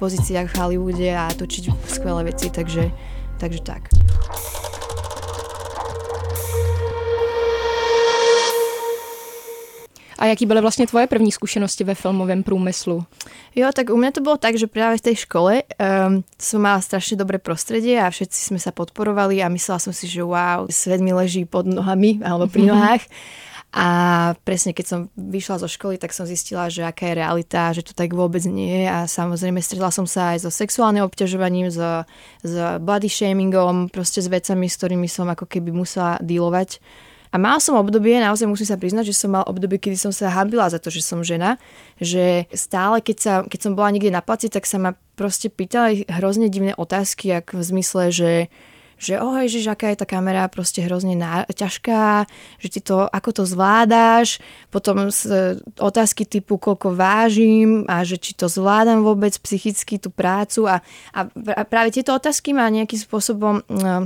pozíciách 0.00 0.48
v 0.48 0.56
Hollywoode 0.56 1.08
a 1.12 1.28
točiť 1.28 1.92
skvelé 1.92 2.32
veci, 2.32 2.48
takže, 2.48 2.88
takže 3.40 3.62
tak. 3.64 3.88
A 10.20 10.26
jaký 10.26 10.46
byly 10.46 10.60
vlastně 10.60 10.86
tvoje 10.86 11.06
první 11.06 11.32
zkušenosti 11.32 11.84
ve 11.84 11.94
filmovém 11.94 12.42
průmyslu? 12.42 13.04
Jo, 13.54 13.70
tak 13.74 13.90
u 13.90 13.96
mňa 13.96 14.10
to 14.10 14.20
bolo 14.20 14.36
tak, 14.36 14.54
že 14.60 14.68
práve 14.68 15.00
v 15.00 15.06
tej 15.10 15.16
škole 15.24 15.64
um, 15.64 16.20
som 16.36 16.60
mala 16.60 16.84
strašne 16.84 17.16
dobré 17.16 17.40
prostredie 17.40 17.96
a 17.96 18.12
všetci 18.12 18.52
sme 18.52 18.60
sa 18.60 18.68
podporovali 18.70 19.40
a 19.40 19.48
myslela 19.48 19.80
som 19.80 19.96
si, 19.96 20.04
že 20.04 20.20
wow, 20.20 20.68
svet 20.68 21.00
mi 21.00 21.16
leží 21.16 21.48
pod 21.48 21.64
nohami 21.64 22.20
alebo 22.20 22.52
pri 22.52 22.68
nohách. 22.70 23.02
A 23.70 23.86
presne 24.42 24.74
keď 24.74 24.86
som 24.86 25.00
vyšla 25.14 25.62
zo 25.62 25.70
školy, 25.70 25.94
tak 25.94 26.10
som 26.10 26.26
zistila, 26.26 26.66
že 26.66 26.82
aká 26.82 27.06
je 27.06 27.18
realita, 27.22 27.70
že 27.70 27.86
to 27.86 27.94
tak 27.94 28.10
vôbec 28.10 28.42
nie 28.42 28.82
je 28.82 28.84
a 28.90 29.06
samozrejme 29.06 29.62
stretla 29.62 29.94
som 29.94 30.10
sa 30.10 30.34
aj 30.34 30.42
so 30.42 30.50
sexuálnym 30.50 31.06
obťažovaním, 31.06 31.70
s, 31.70 31.78
s 32.42 32.52
body 32.82 33.06
shamingom, 33.06 33.86
proste 33.86 34.18
s 34.18 34.26
vecami, 34.26 34.66
s 34.66 34.74
ktorými 34.74 35.06
som 35.06 35.30
ako 35.30 35.46
keby 35.46 35.70
musela 35.70 36.18
dealovať. 36.18 36.82
A 37.30 37.38
mal 37.38 37.62
som 37.62 37.78
obdobie, 37.78 38.18
naozaj 38.18 38.50
musím 38.50 38.66
sa 38.66 38.74
priznať, 38.74 39.14
že 39.14 39.22
som 39.22 39.30
mal 39.30 39.46
obdobie, 39.46 39.78
kedy 39.78 39.94
som 39.94 40.10
sa 40.10 40.34
hambila 40.34 40.66
za 40.66 40.82
to, 40.82 40.90
že 40.90 41.06
som 41.06 41.22
žena, 41.22 41.62
že 42.02 42.50
stále, 42.50 42.98
keď, 42.98 43.16
sa, 43.22 43.34
keď 43.46 43.70
som 43.70 43.78
bola 43.78 43.94
niekde 43.94 44.10
na 44.10 44.18
placi, 44.18 44.50
tak 44.50 44.66
sa 44.66 44.82
ma 44.82 44.98
proste 45.14 45.46
pýtali 45.46 46.10
hrozne 46.10 46.50
divné 46.50 46.74
otázky, 46.74 47.30
ak 47.30 47.54
v 47.54 47.62
zmysle, 47.62 48.10
že 48.10 48.30
že 49.00 49.16
oh, 49.16 49.32
ježiš, 49.40 49.72
aká 49.72 49.88
je 49.88 50.04
tá 50.04 50.06
kamera 50.06 50.44
proste 50.52 50.84
hrozne 50.84 51.16
ná- 51.16 51.48
ťažká, 51.48 52.28
že 52.60 52.68
ti 52.68 52.80
to, 52.84 53.08
ako 53.08 53.40
to 53.40 53.42
zvládáš, 53.48 54.44
potom 54.68 55.08
z, 55.08 55.56
otázky 55.80 56.28
typu, 56.28 56.60
koľko 56.60 56.92
vážim 56.92 57.88
a 57.88 58.04
že 58.04 58.20
či 58.20 58.36
to 58.36 58.44
zvládam 58.52 59.00
vôbec 59.00 59.32
psychicky 59.40 59.96
tú 59.96 60.12
prácu 60.12 60.68
a, 60.68 60.84
a 61.16 61.20
práve 61.64 61.96
tieto 61.96 62.12
otázky 62.12 62.52
ma 62.52 62.68
nejakým 62.68 63.00
spôsobom 63.00 63.64
uh, 63.64 64.04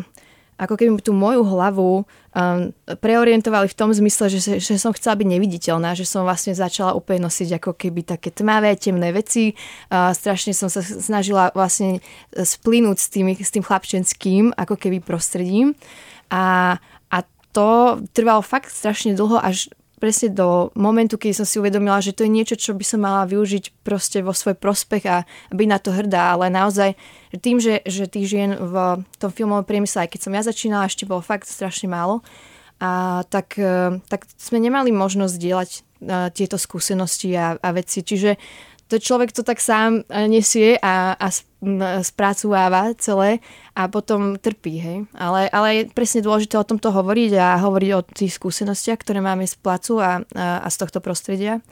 ako 0.54 0.74
keby 0.78 1.02
tú 1.02 1.10
moju 1.10 1.42
hlavu 1.42 2.02
um, 2.02 2.70
preorientovali 2.86 3.66
v 3.66 3.78
tom 3.78 3.90
zmysle, 3.90 4.30
že, 4.30 4.62
že 4.62 4.78
som 4.78 4.94
chcela 4.94 5.18
byť 5.18 5.28
neviditeľná, 5.28 5.98
že 5.98 6.06
som 6.06 6.22
vlastne 6.22 6.54
začala 6.54 6.94
úplne 6.94 7.26
nosiť 7.26 7.58
ako 7.58 7.74
keby 7.74 8.06
také 8.06 8.30
tmavé, 8.30 8.78
temné 8.78 9.10
veci. 9.10 9.54
Uh, 9.90 10.14
strašne 10.14 10.54
som 10.54 10.70
sa 10.70 10.82
snažila 10.82 11.50
vlastne 11.52 11.98
splínuť 12.34 12.96
s, 12.98 13.06
tým, 13.10 13.26
s 13.34 13.50
tým 13.50 13.64
chlapčenským 13.66 14.54
ako 14.54 14.74
keby 14.78 15.02
prostredím. 15.02 15.74
A, 16.30 16.76
a 17.10 17.18
to 17.54 17.98
trvalo 18.14 18.42
fakt 18.42 18.70
strašne 18.70 19.14
dlho, 19.14 19.38
až 19.38 19.70
presne 20.04 20.28
do 20.36 20.68
momentu, 20.76 21.16
keď 21.16 21.40
som 21.40 21.46
si 21.48 21.56
uvedomila, 21.56 21.96
že 22.04 22.12
to 22.12 22.28
je 22.28 22.36
niečo, 22.36 22.60
čo 22.60 22.76
by 22.76 22.84
som 22.84 23.00
mala 23.00 23.24
využiť 23.24 23.80
proste 23.80 24.20
vo 24.20 24.36
svoj 24.36 24.52
prospech 24.52 25.04
a 25.08 25.24
byť 25.48 25.68
na 25.72 25.78
to 25.80 25.96
hrdá, 25.96 26.36
ale 26.36 26.52
naozaj 26.52 26.92
tým, 27.40 27.56
že, 27.56 27.80
že 27.88 28.04
tých 28.04 28.28
žien 28.28 28.52
v 28.52 29.00
tom 29.16 29.32
filmovom 29.32 29.64
priemysle, 29.64 30.04
aj 30.04 30.12
keď 30.12 30.20
som 30.20 30.36
ja 30.36 30.44
začínala, 30.44 30.92
ešte 30.92 31.08
bolo 31.08 31.24
fakt 31.24 31.48
strašne 31.48 31.88
málo, 31.88 32.20
a 32.84 33.24
tak, 33.32 33.56
e, 33.56 34.02
tak 34.12 34.28
sme 34.36 34.60
nemali 34.60 34.92
možnosť 34.92 35.34
dielať 35.40 35.70
e, 35.72 35.80
tieto 36.36 36.60
skúsenosti 36.60 37.32
a, 37.32 37.56
a 37.56 37.68
veci. 37.72 38.04
Čiže 38.04 38.36
to 38.88 38.98
človek 38.98 39.32
to 39.32 39.42
tak 39.42 39.60
sám 39.60 40.04
e, 40.08 40.28
nesie 40.28 40.76
a, 40.82 41.16
a 41.16 41.28
spracováva 42.02 42.92
celé 43.00 43.40
a 43.72 43.88
potom 43.88 44.36
trpí. 44.36 44.76
Hej? 44.78 44.98
Ale, 45.16 45.48
ale 45.48 45.68
je 45.74 45.82
presne 45.92 46.20
dôležité 46.20 46.60
o 46.60 46.68
tomto 46.68 46.92
hovoriť 46.92 47.32
a 47.40 47.56
hovoriť 47.64 47.90
o 47.96 48.04
tých 48.04 48.36
skúsenostiach, 48.36 49.00
ktoré 49.00 49.24
máme 49.24 49.48
z 49.48 49.56
placu 49.56 50.00
a, 50.00 50.20
a, 50.36 50.60
a 50.60 50.68
z 50.68 50.76
tohto 50.76 51.00
prostredia 51.00 51.64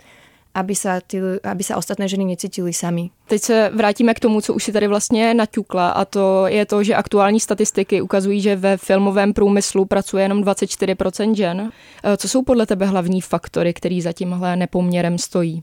aby 0.54 0.76
sa, 0.76 1.00
ty, 1.00 1.16
aby 1.40 1.64
sa 1.64 1.80
ostatné 1.80 2.08
ženy 2.08 2.24
necítily 2.24 2.72
sami. 2.72 3.10
Teď 3.26 3.42
se 3.42 3.70
vrátíme 3.74 4.14
k 4.14 4.20
tomu, 4.20 4.40
co 4.40 4.54
už 4.54 4.64
si 4.64 4.72
tady 4.72 4.86
vlastně 4.86 5.34
naťukla 5.34 5.88
a 5.90 6.04
to 6.04 6.46
je 6.46 6.66
to, 6.66 6.84
že 6.84 6.94
aktuální 6.94 7.40
statistiky 7.40 8.00
ukazují, 8.00 8.40
že 8.40 8.56
ve 8.56 8.76
filmovém 8.76 9.32
průmyslu 9.32 9.84
pracuje 9.84 10.24
jenom 10.24 10.42
24% 10.42 11.34
žen. 11.34 11.72
E, 12.04 12.16
co 12.16 12.28
jsou 12.28 12.42
podle 12.42 12.66
tebe 12.66 12.86
hlavní 12.86 13.20
faktory, 13.20 13.74
který 13.74 14.00
za 14.00 14.12
tímhle 14.12 14.56
nepoměrem 14.56 15.18
stojí? 15.18 15.62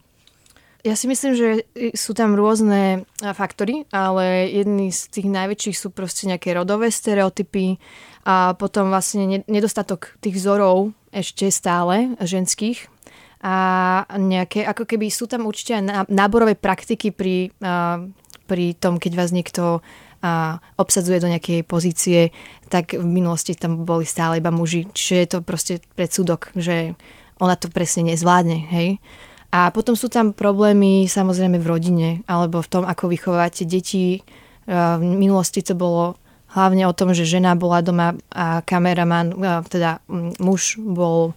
Ja 0.80 0.96
si 0.96 1.12
myslím, 1.12 1.36
že 1.36 1.48
sú 1.92 2.16
tam 2.16 2.40
rôzne 2.40 3.04
faktory, 3.20 3.84
ale 3.92 4.48
jedný 4.48 4.96
z 4.96 5.12
tých 5.12 5.28
najväčších 5.28 5.76
sú 5.76 5.92
proste 5.92 6.32
nejaké 6.32 6.56
rodové 6.56 6.88
stereotypy 6.88 7.76
a 8.24 8.56
potom 8.56 8.88
vlastne 8.88 9.44
nedostatok 9.44 10.16
tých 10.24 10.40
vzorov 10.40 10.96
ešte 11.12 11.52
stále 11.52 12.16
ženských 12.24 12.88
a 13.44 13.56
nejaké, 14.20 14.64
ako 14.68 14.84
keby 14.84 15.12
sú 15.12 15.28
tam 15.28 15.48
určite 15.48 15.80
aj 15.80 16.08
náborové 16.12 16.56
praktiky 16.56 17.12
pri, 17.12 17.52
pri 18.48 18.66
tom, 18.80 19.00
keď 19.00 19.12
vás 19.16 19.32
niekto 19.36 19.84
a 20.20 20.60
obsadzuje 20.76 21.24
do 21.24 21.32
nejakej 21.32 21.64
pozície, 21.64 22.36
tak 22.68 22.92
v 22.92 23.08
minulosti 23.08 23.56
tam 23.56 23.88
boli 23.88 24.04
stále 24.04 24.44
iba 24.44 24.52
muži. 24.52 24.84
Čiže 24.92 25.16
je 25.16 25.28
to 25.32 25.40
proste 25.40 25.80
predsudok, 25.96 26.52
že 26.60 27.00
ona 27.40 27.56
to 27.56 27.72
presne 27.72 28.12
nezvládne, 28.12 28.68
hej. 28.68 29.00
A 29.50 29.74
potom 29.74 29.98
sú 29.98 30.14
tam 30.14 30.30
problémy 30.30 31.10
samozrejme 31.10 31.58
v 31.58 31.70
rodine 31.70 32.10
alebo 32.30 32.62
v 32.62 32.70
tom, 32.70 32.84
ako 32.86 33.10
vychovávate 33.10 33.66
deti. 33.66 34.22
V 34.70 35.02
minulosti 35.02 35.66
to 35.66 35.74
bolo 35.74 36.22
hlavne 36.54 36.86
o 36.86 36.94
tom, 36.94 37.18
že 37.18 37.26
žena 37.26 37.58
bola 37.58 37.82
doma 37.82 38.14
a 38.30 38.62
kameraman, 38.62 39.34
teda 39.66 40.06
muž 40.38 40.78
bol 40.78 41.34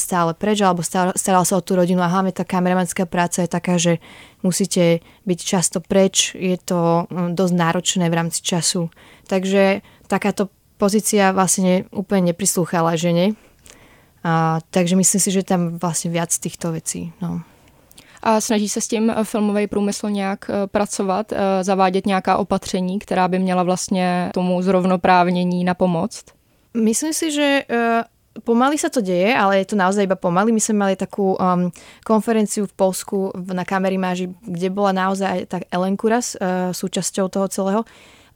stále 0.00 0.32
preč 0.32 0.62
alebo 0.62 0.80
staral 0.80 1.44
sa 1.44 1.54
o 1.58 1.64
tú 1.64 1.74
rodinu 1.74 2.00
a 2.00 2.12
hlavne 2.12 2.32
tá 2.32 2.46
kameramanská 2.46 3.04
práca 3.04 3.42
je 3.44 3.50
taká, 3.50 3.76
že 3.76 3.98
musíte 4.46 5.04
byť 5.26 5.38
často 5.42 5.82
preč, 5.82 6.32
je 6.38 6.56
to 6.56 7.10
dosť 7.10 7.54
náročné 7.58 8.06
v 8.08 8.16
rámci 8.16 8.40
času. 8.46 8.88
Takže 9.28 9.82
takáto 10.08 10.48
pozícia 10.80 11.36
vlastne 11.36 11.84
úplne 11.92 12.32
neprislúchala 12.32 12.96
žene 12.96 13.36
a, 14.24 14.58
takže 14.70 14.96
myslím 14.96 15.20
si, 15.20 15.30
že 15.30 15.42
tam 15.42 15.78
vlastně 15.78 16.10
viac 16.10 16.38
týchto 16.38 16.72
věcí. 16.72 17.12
No. 17.22 17.40
A 18.22 18.40
snaží 18.40 18.68
se 18.68 18.80
s 18.80 18.88
tím 18.88 19.10
eh, 19.10 19.24
filmový 19.24 19.66
průmysl 19.66 20.10
nějak 20.10 20.50
eh, 20.50 20.66
pracovat, 20.66 21.32
eh, 21.32 21.64
zavádět 21.64 22.06
nějaká 22.06 22.36
opatření, 22.36 22.98
která 22.98 23.28
by 23.28 23.38
měla 23.38 23.62
vlastně 23.62 24.30
tomu 24.34 24.62
zrovnoprávnění 24.62 25.64
na 25.64 25.74
pomoc? 25.74 26.24
Myslím 26.74 27.12
si, 27.12 27.30
že 27.34 27.66
pomaly 28.44 28.78
sa 28.78 28.88
to 28.88 29.02
deje, 29.02 29.34
ale 29.34 29.58
je 29.58 29.74
to 29.74 29.76
naozaj 29.76 30.06
iba 30.06 30.14
pomaly. 30.14 30.54
My 30.54 30.62
sme 30.62 30.76
mali 30.78 30.94
takú 30.94 31.34
um, 31.34 31.66
konferenciu 32.06 32.70
v 32.70 32.76
Polsku 32.78 33.34
na 33.34 33.66
Kamerimáži, 33.66 34.30
kde 34.46 34.70
bola 34.70 34.94
naozaj 34.94 35.50
tak 35.50 35.66
Ellen 35.74 35.98
Kuras 35.98 36.38
uh, 36.38 36.70
súčasťou 36.70 37.26
toho 37.26 37.50
celého. 37.50 37.82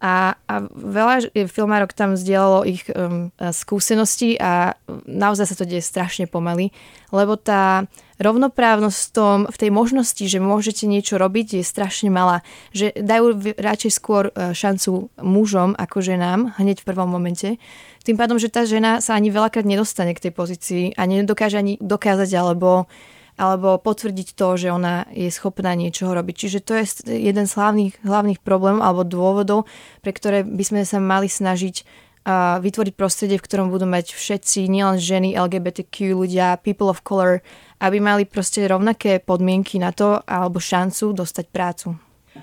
A, 0.05 0.37
a 0.37 0.55
veľa 0.69 1.33
filmárok 1.49 1.97
tam 1.97 2.13
zdieľalo 2.13 2.69
ich 2.69 2.85
um, 2.93 3.33
skúsenosti 3.41 4.37
a 4.37 4.77
naozaj 5.09 5.49
sa 5.49 5.57
to 5.57 5.65
deje 5.65 5.81
strašne 5.81 6.29
pomaly, 6.29 6.77
lebo 7.09 7.41
tá 7.41 7.89
rovnoprávnosť 8.21 9.01
v, 9.01 9.11
tom, 9.17 9.39
v 9.49 9.57
tej 9.57 9.71
možnosti, 9.73 10.21
že 10.21 10.45
môžete 10.45 10.85
niečo 10.85 11.17
robiť, 11.17 11.57
je 11.57 11.65
strašne 11.65 12.13
malá. 12.13 12.45
Že 12.77 13.01
dajú 13.01 13.57
radšej 13.57 13.93
skôr 13.97 14.29
e, 14.29 14.53
šancu 14.53 15.09
mužom 15.25 15.73
ako 15.73 16.05
ženám 16.05 16.53
hneď 16.61 16.85
v 16.85 16.89
prvom 16.93 17.09
momente. 17.09 17.57
Tým 18.05 18.21
pádom, 18.21 18.37
že 18.37 18.53
tá 18.53 18.69
žena 18.69 19.01
sa 19.01 19.17
ani 19.17 19.33
veľakrát 19.33 19.65
nedostane 19.65 20.13
k 20.13 20.29
tej 20.29 20.33
pozícii 20.37 20.85
a 21.01 21.09
nedokáže 21.09 21.57
ani 21.57 21.81
dokázať 21.81 22.29
alebo 22.37 22.87
alebo 23.35 23.79
potvrdiť 23.83 24.38
to, 24.38 24.49
že 24.55 24.69
ona 24.71 25.11
je 25.11 25.26
schopná 25.31 25.75
niečoho 25.75 26.14
robiť. 26.14 26.35
Čiže 26.35 26.59
to 26.62 26.73
je 26.79 26.85
jeden 27.19 27.47
z 27.50 27.53
hlavných, 27.59 27.95
hlavných 28.07 28.41
problémov 28.41 28.83
alebo 28.83 29.03
dôvodov, 29.03 29.67
pre 30.03 30.14
ktoré 30.14 30.47
by 30.47 30.64
sme 30.64 30.83
sa 30.87 31.03
mali 31.03 31.26
snažiť 31.26 31.83
uh, 31.83 32.62
vytvoriť 32.62 32.95
prostredie, 32.95 33.37
v 33.38 33.47
ktorom 33.47 33.75
budú 33.75 33.91
mať 33.91 34.14
všetci, 34.14 34.71
nielen 34.71 35.03
ženy, 35.03 35.35
LGBTQ 35.35 36.14
ľudia, 36.14 36.62
people 36.62 36.87
of 36.87 37.03
color, 37.03 37.43
aby 37.83 37.99
mali 37.99 38.23
proste 38.25 38.62
rovnaké 38.64 39.19
podmienky 39.19 39.83
na 39.83 39.91
to 39.91 40.23
alebo 40.25 40.62
šancu 40.62 41.12
dostať 41.12 41.47
prácu. 41.50 41.99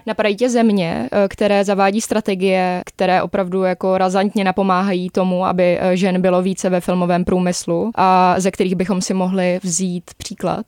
Napadají 0.05 0.35
tě 0.35 0.49
země, 0.49 1.09
e, 1.11 1.27
které 1.27 1.65
zavádí 1.65 2.01
strategie, 2.01 2.81
které 2.85 3.21
opravdu 3.21 3.63
jako 3.63 3.97
razantně 3.97 4.43
napomáhají 4.43 5.09
tomu, 5.09 5.45
aby 5.45 5.77
e, 5.81 5.97
žen 5.97 6.21
bylo 6.21 6.41
více 6.41 6.69
ve 6.69 6.81
filmovém 6.81 7.25
průmyslu 7.25 7.91
a 7.95 8.35
ze 8.39 8.51
kterých 8.51 8.75
bychom 8.75 9.01
si 9.01 9.13
mohli 9.13 9.59
vzít 9.63 10.11
příklad? 10.17 10.65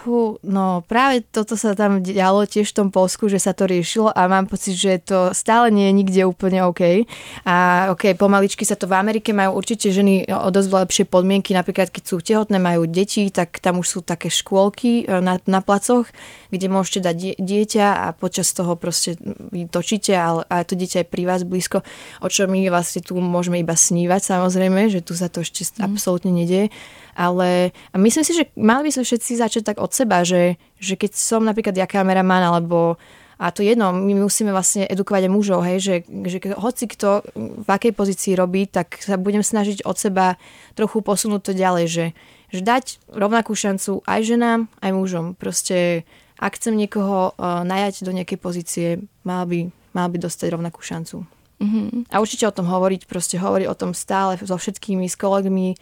Fú, 0.00 0.40
no 0.40 0.80
práve 0.88 1.20
toto 1.20 1.60
sa 1.60 1.76
tam 1.76 2.00
dialo 2.00 2.48
tiež 2.48 2.72
v 2.72 2.76
tom 2.80 2.88
Polsku, 2.88 3.28
že 3.28 3.36
sa 3.36 3.52
to 3.52 3.68
riešilo 3.68 4.08
a 4.08 4.32
mám 4.32 4.48
pocit, 4.48 4.72
že 4.72 4.96
to 5.04 5.36
stále 5.36 5.68
nie 5.68 5.92
je 5.92 5.96
nikde 6.00 6.22
úplne 6.24 6.64
OK. 6.64 7.04
A 7.44 7.88
OK, 7.92 8.16
pomaličky 8.16 8.64
sa 8.64 8.80
to 8.80 8.88
v 8.88 8.96
Amerike 8.96 9.36
majú 9.36 9.60
určite 9.60 9.92
ženy 9.92 10.24
o 10.32 10.48
dosť 10.48 10.68
lepšie 10.72 11.04
podmienky, 11.04 11.52
napríklad 11.52 11.92
keď 11.92 12.02
sú 12.08 12.16
tehotné, 12.24 12.56
majú 12.56 12.88
deti, 12.88 13.28
tak 13.28 13.60
tam 13.60 13.84
už 13.84 13.86
sú 13.92 13.98
také 14.00 14.32
škôlky 14.32 15.04
e, 15.04 15.20
na, 15.20 15.36
na 15.44 15.60
placoch, 15.60 16.08
kde 16.48 16.66
môžete 16.72 17.04
dať 17.04 17.16
die, 17.20 17.34
dieťa 17.36 18.08
a 18.08 18.16
počas 18.16 18.56
toho 18.56 18.80
proste 18.80 19.20
vy 19.52 19.68
točíte 19.68 20.16
a, 20.16 20.40
a 20.48 20.64
to 20.64 20.80
dieťa 20.80 21.04
je 21.04 21.12
pri 21.12 21.28
vás 21.28 21.44
blízko, 21.44 21.84
o 22.24 22.28
čo 22.32 22.48
my 22.48 22.72
vlastne 22.72 23.04
tu 23.04 23.20
môžeme 23.20 23.60
iba 23.60 23.76
snívať 23.76 24.32
samozrejme, 24.32 24.88
že 24.88 25.04
tu 25.04 25.12
sa 25.12 25.28
to 25.28 25.44
ešte 25.44 25.60
mm. 25.60 25.84
absolútne 25.84 26.32
nedieje 26.32 26.72
ale 27.20 27.76
myslím 27.92 28.24
si, 28.24 28.32
že 28.32 28.48
mali 28.56 28.88
by 28.88 28.90
sme 28.96 29.04
všetci 29.04 29.32
začať 29.36 29.62
tak 29.68 29.76
od 29.76 29.92
seba, 29.92 30.24
že, 30.24 30.56
že 30.80 30.96
keď 30.96 31.12
som 31.12 31.44
napríklad 31.44 31.76
ja 31.76 31.84
kameraman 31.84 32.40
alebo 32.40 32.96
a 33.40 33.48
to 33.56 33.64
jedno, 33.64 33.88
my 33.88 34.20
musíme 34.20 34.52
vlastne 34.52 34.84
edukovať 34.84 35.24
aj 35.24 35.32
mužov, 35.32 35.64
hej, 35.64 35.80
že, 35.80 35.94
že 36.28 36.38
hoci 36.60 36.84
kto 36.84 37.24
v 37.64 37.68
akej 37.68 37.96
pozícii 37.96 38.36
robí, 38.36 38.68
tak 38.68 39.00
sa 39.00 39.16
budem 39.16 39.40
snažiť 39.40 39.80
od 39.88 39.96
seba 39.96 40.36
trochu 40.76 41.00
posunúť 41.00 41.48
to 41.48 41.52
ďalej, 41.56 41.86
že, 41.88 42.06
že 42.52 42.60
dať 42.60 43.00
rovnakú 43.08 43.56
šancu 43.56 44.04
aj 44.04 44.20
ženám, 44.28 44.68
aj 44.84 44.90
mužom. 44.92 45.26
Proste 45.40 46.04
ak 46.36 46.60
chcem 46.60 46.76
niekoho 46.76 47.32
uh, 47.32 47.64
najať 47.64 48.04
do 48.04 48.12
nejakej 48.12 48.38
pozície, 48.40 48.88
mal 49.24 49.48
by, 49.48 49.72
mal 49.96 50.12
by 50.12 50.20
dostať 50.20 50.52
rovnakú 50.52 50.84
šancu. 50.84 51.24
Mm-hmm. 51.64 52.12
A 52.12 52.20
určite 52.20 52.44
o 52.44 52.52
tom 52.52 52.68
hovoriť, 52.68 53.08
proste 53.08 53.40
hovoriť 53.40 53.66
o 53.68 53.76
tom 53.76 53.96
stále 53.96 54.36
so 54.40 54.56
všetkými, 54.56 55.08
s 55.08 55.16
kolegmi, 55.16 55.80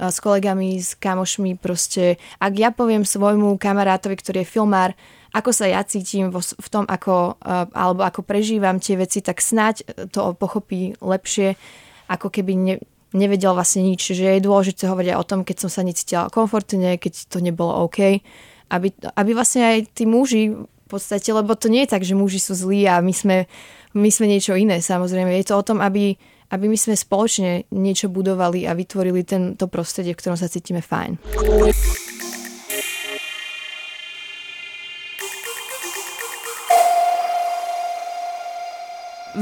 s 0.00 0.16
kolegami, 0.24 0.80
s 0.80 0.96
kamošmi 0.96 1.60
proste. 1.60 2.16
Ak 2.40 2.56
ja 2.56 2.72
poviem 2.72 3.04
svojmu 3.04 3.60
kamarátovi, 3.60 4.16
ktorý 4.16 4.40
je 4.40 4.48
filmár, 4.48 4.96
ako 5.30 5.52
sa 5.52 5.68
ja 5.68 5.84
cítim 5.84 6.32
vo, 6.32 6.40
v 6.40 6.68
tom, 6.72 6.88
ako, 6.88 7.38
alebo 7.76 8.02
ako 8.02 8.24
prežívam 8.24 8.80
tie 8.80 8.98
veci, 8.98 9.20
tak 9.20 9.38
snáď 9.38 9.84
to 10.10 10.34
pochopí 10.34 10.98
lepšie, 10.98 11.54
ako 12.10 12.32
keby 12.32 12.52
ne, 12.58 12.74
nevedel 13.14 13.54
vlastne 13.54 13.86
nič. 13.86 14.10
Že 14.10 14.40
je 14.40 14.46
dôležité 14.48 14.90
hovoriť 14.90 15.14
o 15.14 15.28
tom, 15.28 15.46
keď 15.46 15.68
som 15.68 15.70
sa 15.70 15.86
necítila 15.86 16.32
komfortne, 16.32 16.98
keď 16.98 17.30
to 17.30 17.38
nebolo 17.38 17.86
OK. 17.86 18.24
Aby, 18.70 18.90
aby 18.94 19.30
vlastne 19.34 19.62
aj 19.66 19.78
tí 19.94 20.06
muži 20.06 20.54
v 20.54 20.86
podstate, 20.90 21.30
lebo 21.30 21.54
to 21.54 21.70
nie 21.70 21.86
je 21.86 21.92
tak, 21.94 22.02
že 22.02 22.18
muži 22.18 22.42
sú 22.42 22.58
zlí 22.58 22.82
a 22.90 22.98
my 22.98 23.14
sme, 23.14 23.46
my 23.94 24.10
sme 24.10 24.26
niečo 24.26 24.58
iné. 24.58 24.82
Samozrejme, 24.82 25.30
je 25.38 25.46
to 25.46 25.54
o 25.54 25.62
tom, 25.62 25.78
aby 25.78 26.18
aby 26.50 26.66
my 26.66 26.78
sme 26.78 26.98
spoločne 26.98 27.70
niečo 27.70 28.10
budovali 28.10 28.66
a 28.66 28.74
vytvorili 28.74 29.22
tento 29.22 29.70
prostredie, 29.70 30.12
v 30.14 30.18
ktorom 30.18 30.38
sa 30.38 30.50
cítime 30.50 30.82
fajn. 30.82 31.22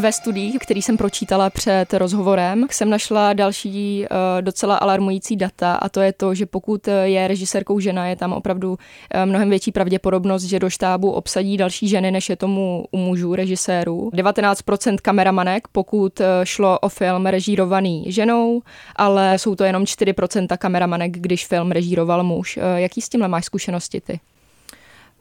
Ve 0.01 0.13
studiích, 0.13 0.59
který 0.59 0.83
jsem 0.83 0.97
pročítala 0.97 1.51
před 1.51 1.95
rozhovorem, 1.95 2.67
jsem 2.71 2.91
našla 2.91 3.33
další 3.33 4.07
uh, 4.11 4.43
docela 4.43 4.77
alarmující 4.77 5.37
data 5.37 5.75
a 5.75 5.89
to 5.89 6.01
je 6.01 6.13
to, 6.13 6.35
že 6.35 6.47
pokud 6.47 6.89
je 7.03 7.29
režisérkou 7.29 7.81
žena, 7.81 8.07
je 8.07 8.17
tam 8.17 8.33
opravdu 8.33 8.71
uh, 8.71 8.77
mnohem 9.25 9.51
větší 9.51 9.73
pravděpodobnost, 9.73 10.43
že 10.43 10.59
do 10.59 10.71
štábu 10.71 11.11
obsadí 11.11 11.57
další 11.57 11.89
ženy, 11.89 12.11
než 12.11 12.29
je 12.29 12.37
tomu 12.37 12.85
u 12.91 12.97
mužů 12.99 13.35
režisérů. 13.35 14.11
19% 14.15 14.97
kameramanek, 15.03 15.69
pokud 15.69 16.21
šlo 16.45 16.79
o 16.79 16.89
film 16.89 17.27
režírovaný 17.27 18.05
ženou, 18.13 18.63
ale 18.97 19.39
jsou 19.39 19.55
to 19.55 19.65
jenom 19.65 19.85
4% 19.85 20.57
kameramanek, 20.57 21.13
když 21.13 21.47
film 21.47 21.71
režíroval 21.71 22.25
muž. 22.25 22.59
Jaký 22.77 23.01
s 23.01 23.09
tímhle 23.09 23.29
máš 23.29 23.45
zkušenosti 23.45 24.01
ty? 24.01 24.21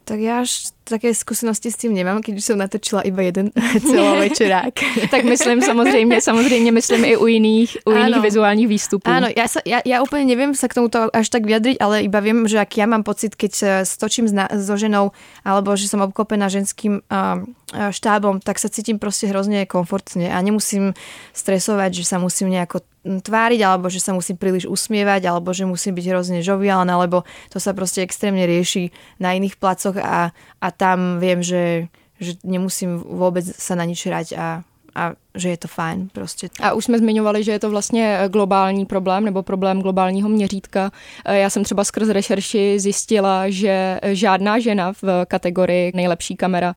Tak 0.08 0.24
ja 0.24 0.40
až 0.40 0.72
také 0.88 1.12
skúsenosti 1.12 1.68
s 1.68 1.76
tým 1.76 1.92
nemám, 1.92 2.24
keď 2.24 2.40
som 2.40 2.56
natočila 2.56 3.04
iba 3.04 3.20
jeden 3.20 3.52
celovečerák. 3.92 4.72
tak 5.12 5.22
myslím 5.28 5.60
samozřejmě, 5.60 6.20
samozřejmě 6.20 6.72
myslím 6.72 7.04
i 7.04 7.16
u 7.16 7.26
jiných, 7.26 7.76
u 7.84 7.92
jiných 7.92 8.16
Áno. 8.16 8.22
vizuálních 8.22 8.68
výstupů. 8.68 9.04
Áno, 9.10 9.28
ja, 9.28 9.44
sa, 9.44 9.60
ja, 9.68 9.84
ja 9.84 10.00
úplne 10.00 10.24
neviem 10.24 10.56
sa 10.56 10.64
k 10.64 10.80
tomuto 10.80 11.12
až 11.12 11.28
tak 11.28 11.44
vyjadriť, 11.44 11.76
ale 11.76 12.08
iba 12.08 12.24
viem, 12.24 12.48
že 12.48 12.56
ak 12.56 12.72
ja 12.80 12.88
mám 12.88 13.04
pocit, 13.04 13.36
keď 13.36 13.84
stočím 13.84 14.32
so 14.32 14.74
ženou, 14.80 15.12
alebo 15.44 15.76
že 15.76 15.92
som 15.92 16.00
obklopená 16.00 16.48
ženským 16.48 17.04
uh, 17.04 17.44
štábom, 17.92 18.40
tak 18.40 18.56
sa 18.56 18.72
cítim 18.72 18.96
proste 18.96 19.28
hrozne 19.28 19.68
komfortne 19.68 20.32
a 20.32 20.40
nemusím 20.40 20.96
stresovať, 21.36 22.00
že 22.00 22.04
sa 22.08 22.16
musím 22.16 22.48
nejako 22.48 22.80
tváriť, 23.04 23.60
alebo 23.62 23.88
že 23.88 24.00
sa 24.00 24.12
musím 24.12 24.36
príliš 24.36 24.66
usmievať, 24.66 25.30
alebo 25.30 25.54
že 25.54 25.64
musím 25.64 25.94
byť 25.94 26.06
hrozne 26.10 26.40
žoviálna, 26.42 26.98
lebo 26.98 27.24
to 27.48 27.60
sa 27.60 27.72
proste 27.72 28.02
extrémne 28.02 28.44
rieši 28.46 28.90
na 29.20 29.32
iných 29.32 29.56
placoch 29.56 29.96
a, 29.96 30.34
a 30.60 30.68
tam 30.70 31.22
viem, 31.22 31.42
že, 31.42 31.88
že 32.20 32.36
nemusím 32.44 32.98
vôbec 32.98 33.46
sa 33.46 33.78
na 33.78 33.86
nič 33.86 34.06
hrať 34.06 34.28
a, 34.34 34.66
a 34.94 35.02
že 35.34 35.48
je 35.48 35.56
to 35.56 35.68
fajn 35.68 36.08
prostě. 36.12 36.48
A 36.60 36.72
už 36.72 36.84
jsme 36.84 36.98
zmiňovali, 36.98 37.44
že 37.44 37.52
je 37.52 37.58
to 37.58 37.70
vlastně 37.70 38.18
globální 38.28 38.86
problém 38.86 39.24
nebo 39.24 39.42
problém 39.42 39.82
globálního 39.82 40.28
měřítka. 40.28 40.90
Já 41.26 41.50
jsem 41.50 41.64
třeba 41.64 41.84
skrz 41.84 42.08
rešerši 42.08 42.80
zjistila, 42.80 43.50
že 43.50 44.00
žádná 44.02 44.58
žena 44.58 44.92
v 44.92 45.24
kategorii 45.26 45.92
nejlepší 45.94 46.36
kamera 46.36 46.74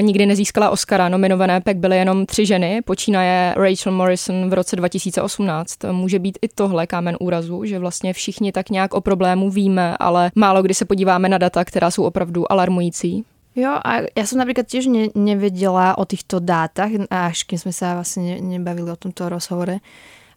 nikdy 0.00 0.26
nezískala 0.26 0.70
Oscara. 0.70 1.08
Nominované 1.08 1.60
pak 1.60 1.76
byly 1.76 1.96
jenom 1.96 2.26
tři 2.26 2.46
ženy, 2.46 2.82
počínaje 2.84 3.54
Rachel 3.56 3.92
Morrison 3.92 4.50
v 4.50 4.52
roce 4.52 4.76
2018. 4.76 5.78
Může 5.92 6.18
být 6.18 6.38
i 6.42 6.48
tohle 6.48 6.86
kámen 6.86 7.16
úrazu, 7.20 7.64
že 7.64 7.78
vlastně 7.78 8.12
všichni 8.12 8.52
tak 8.52 8.70
nějak 8.70 8.94
o 8.94 9.00
problému 9.00 9.50
víme, 9.50 9.96
ale 10.00 10.30
málo 10.34 10.62
kdy 10.62 10.74
se 10.74 10.84
podíváme 10.84 11.28
na 11.28 11.38
data, 11.38 11.64
která 11.64 11.90
jsou 11.90 12.02
opravdu 12.04 12.52
alarmující. 12.52 13.24
Jo, 13.56 13.82
a 13.82 14.06
ja 14.14 14.24
som 14.30 14.38
napríklad 14.38 14.70
tiež 14.70 14.86
ne, 14.86 15.10
nevedela 15.10 15.98
o 15.98 16.06
týchto 16.06 16.38
dátach, 16.38 16.94
až 17.10 17.42
kým 17.42 17.58
sme 17.58 17.74
sa 17.74 17.98
vlastne 17.98 18.22
ne, 18.22 18.36
nebavili 18.38 18.86
o 18.86 18.94
tomto 18.94 19.26
rozhovore 19.26 19.82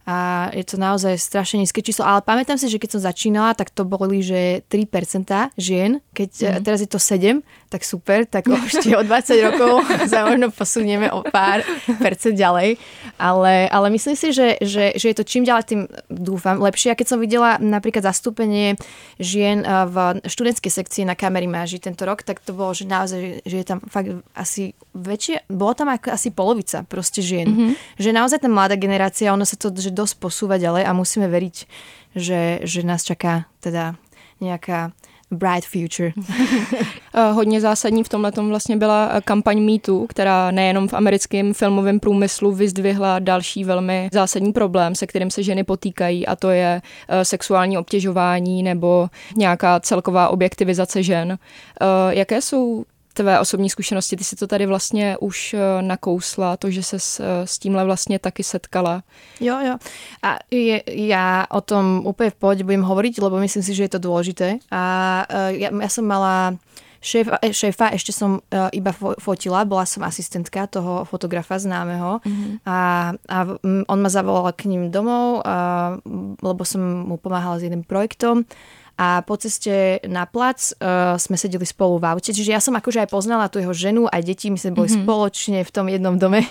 a 0.04 0.50
je 0.52 0.64
to 0.68 0.76
naozaj 0.76 1.16
strašne 1.16 1.64
nízke 1.64 1.80
číslo. 1.80 2.04
Ale 2.04 2.20
pamätám 2.20 2.60
si, 2.60 2.68
že 2.68 2.76
keď 2.76 2.90
som 2.96 3.08
začínala, 3.08 3.56
tak 3.56 3.72
to 3.72 3.88
boli, 3.88 4.20
že 4.20 4.60
3% 4.68 5.56
žien, 5.56 6.04
keď 6.12 6.60
mm. 6.60 6.60
teraz 6.60 6.84
je 6.84 6.88
to 6.92 7.00
7, 7.00 7.40
tak 7.74 7.82
super, 7.82 8.22
tak 8.22 8.46
ešte 8.70 8.94
o 8.94 9.02
20 9.02 9.46
rokov 9.50 9.82
sa 10.12 10.30
možno 10.30 10.54
posunieme 10.54 11.10
o 11.10 11.26
pár 11.26 11.66
percent 11.98 12.38
ďalej. 12.38 12.78
Ale, 13.18 13.66
ale 13.66 13.86
myslím 13.90 14.14
si, 14.14 14.30
že, 14.30 14.62
že, 14.62 14.94
že 14.94 15.06
je 15.10 15.16
to 15.18 15.26
čím 15.26 15.42
ďalej 15.42 15.64
tým 15.66 15.80
dúfam 16.06 16.62
lepšie. 16.62 16.94
A 16.94 16.98
keď 16.98 17.06
som 17.10 17.18
videla 17.18 17.58
napríklad 17.58 18.06
zastúpenie 18.06 18.78
žien 19.18 19.66
v 19.66 20.22
študentskej 20.22 20.70
sekcii 20.70 21.02
na 21.02 21.18
kamery 21.18 21.50
máži 21.50 21.82
tento 21.82 22.06
rok, 22.06 22.22
tak 22.22 22.38
to 22.38 22.54
bolo, 22.54 22.70
že 22.70 22.86
naozaj, 22.86 23.42
že 23.42 23.56
je 23.58 23.66
tam 23.66 23.82
fakt 23.90 24.14
asi 24.38 24.78
väčšie, 24.94 25.50
bolo 25.50 25.74
tam 25.74 25.90
ako 25.90 26.14
asi 26.14 26.30
polovica 26.30 26.86
proste 26.86 27.18
žien. 27.18 27.50
Mm-hmm. 27.50 27.98
Že 27.98 28.10
naozaj 28.14 28.38
tá 28.46 28.48
mladá 28.50 28.78
generácia, 28.78 29.34
ono 29.34 29.42
sa 29.42 29.58
to, 29.58 29.74
že 29.74 29.90
dosť 29.90 30.22
posúva 30.22 30.62
ďalej 30.62 30.86
a 30.86 30.94
musíme 30.94 31.26
veriť, 31.26 31.56
že, 32.14 32.62
že 32.62 32.86
nás 32.86 33.02
čaká 33.02 33.50
teda 33.58 33.98
nejaká 34.38 34.94
bright 35.30 35.64
future. 35.64 36.12
Eh, 37.16 37.32
hodně 37.32 37.60
zásadní 37.60 38.04
v 38.04 38.08
tomhle 38.08 38.32
vlastně 38.48 38.76
byla 38.76 39.10
eh, 39.12 39.20
kampaň 39.20 39.60
MeToo, 39.60 40.06
která 40.06 40.50
nejenom 40.50 40.88
v 40.88 40.94
americkém 40.94 41.54
filmovém 41.54 42.00
průmyslu 42.00 42.52
vyzdvihla 42.52 43.18
další 43.18 43.64
velmi 43.64 44.08
zásadní 44.12 44.52
problém, 44.52 44.94
se 44.94 45.06
kterým 45.06 45.30
se 45.30 45.42
ženy 45.42 45.64
potýkají 45.64 46.26
a 46.26 46.36
to 46.36 46.50
je 46.50 46.82
eh, 47.08 47.24
sexuální 47.24 47.78
obtěžování 47.78 48.62
nebo 48.62 49.08
nějaká 49.36 49.80
celková 49.80 50.28
objektivizace 50.28 51.02
žen. 51.02 51.38
Jaké 52.10 52.40
jsou 52.40 52.84
tvé 53.14 53.40
osobní 53.40 53.70
zkušenosti. 53.70 54.16
Ty 54.16 54.24
si 54.24 54.36
to 54.36 54.46
tady 54.46 54.66
vlastně 54.66 55.16
už 55.16 55.54
eh, 55.54 55.82
nakousla, 55.82 56.56
to, 56.56 56.70
že 56.70 56.82
se 56.82 56.98
s, 56.98 57.20
eh, 57.20 57.46
s 57.46 57.58
tímhle 57.58 57.84
vlastně 57.84 58.18
taky 58.18 58.42
setkala. 58.42 59.02
Jo, 59.40 59.56
jo. 59.66 59.76
A 60.22 60.38
je, 60.50 60.82
ja 60.86 61.46
o 61.50 61.60
tom 61.60 62.02
úplne 62.04 62.30
v 62.30 62.34
pohode 62.34 62.62
budem 62.64 62.82
hovoriť, 62.82 63.14
lebo 63.22 63.38
myslím 63.38 63.62
si, 63.62 63.74
že 63.74 63.82
je 63.86 63.92
to 63.96 64.00
dôležité. 64.02 64.58
A 64.70 64.82
ja, 65.50 65.68
ja 65.70 65.90
som 65.90 66.06
mala 66.06 66.58
šéfa, 67.04 67.36
šéfa 67.52 67.86
ešte 67.92 68.12
som 68.16 68.40
uh, 68.40 68.72
iba 68.72 68.96
fotila, 69.20 69.68
bola 69.68 69.84
som 69.84 70.00
asistentka 70.02 70.64
toho 70.66 71.04
fotografa 71.04 71.60
známeho 71.60 72.24
mm-hmm. 72.24 72.52
a, 72.64 72.78
a 73.12 73.38
on 73.84 73.98
ma 74.00 74.08
zavolal 74.08 74.48
k 74.56 74.72
ním 74.72 74.88
domov, 74.88 75.44
uh, 75.44 76.00
lebo 76.40 76.64
som 76.64 76.80
mu 77.04 77.20
pomáhala 77.20 77.60
s 77.60 77.68
jedným 77.68 77.84
projektom 77.84 78.48
a 78.94 79.26
po 79.26 79.34
ceste 79.34 79.98
na 80.06 80.22
plac 80.22 80.70
uh, 80.78 81.18
sme 81.18 81.34
sedeli 81.34 81.66
spolu 81.66 81.98
v 81.98 82.14
aute. 82.14 82.30
Čiže 82.30 82.50
ja 82.54 82.60
som 82.62 82.78
akože 82.78 83.02
aj 83.02 83.10
poznala 83.10 83.50
tú 83.50 83.58
jeho 83.58 83.74
ženu 83.74 84.06
a 84.06 84.22
deti, 84.22 84.54
my 84.54 84.58
sme 84.58 84.74
boli 84.74 84.86
mm-hmm. 84.86 85.02
spoločne 85.02 85.58
v 85.66 85.70
tom 85.74 85.86
jednom 85.90 86.14
dome. 86.14 86.46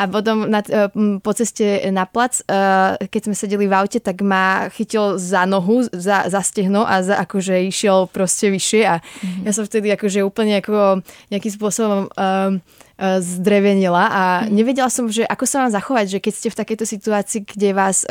A 0.00 0.10
potom 0.10 0.50
na, 0.50 0.60
uh, 0.66 0.90
po 1.22 1.32
ceste 1.32 1.86
na 1.94 2.04
plac, 2.10 2.42
uh, 2.50 2.98
keď 2.98 3.20
sme 3.30 3.34
sedeli 3.38 3.66
v 3.70 3.74
aute, 3.78 3.98
tak 4.02 4.18
ma 4.26 4.66
chytil 4.74 5.14
za 5.16 5.46
nohu, 5.46 5.86
za, 5.94 6.26
za 6.26 6.42
stehno 6.42 6.82
a 6.82 7.06
za, 7.06 7.22
akože 7.22 7.70
išiel 7.70 8.10
proste 8.10 8.50
vyššie 8.50 8.82
a 8.82 8.98
mm-hmm. 8.98 9.44
ja 9.46 9.50
som 9.54 9.62
vtedy 9.62 9.94
akože 9.94 10.26
úplne 10.26 10.58
ako 10.58 11.06
nejakým 11.30 11.52
spôsobom 11.54 12.10
uh, 12.10 12.58
zdrevenila 12.96 14.08
a 14.08 14.22
mm. 14.44 14.56
nevedela 14.56 14.88
som, 14.88 15.04
že 15.12 15.28
ako 15.28 15.44
sa 15.44 15.60
mám 15.60 15.72
zachovať, 15.72 16.16
že 16.16 16.18
keď 16.24 16.32
ste 16.32 16.48
v 16.48 16.60
takejto 16.64 16.86
situácii, 16.88 17.40
kde 17.44 17.76
vás 17.76 18.08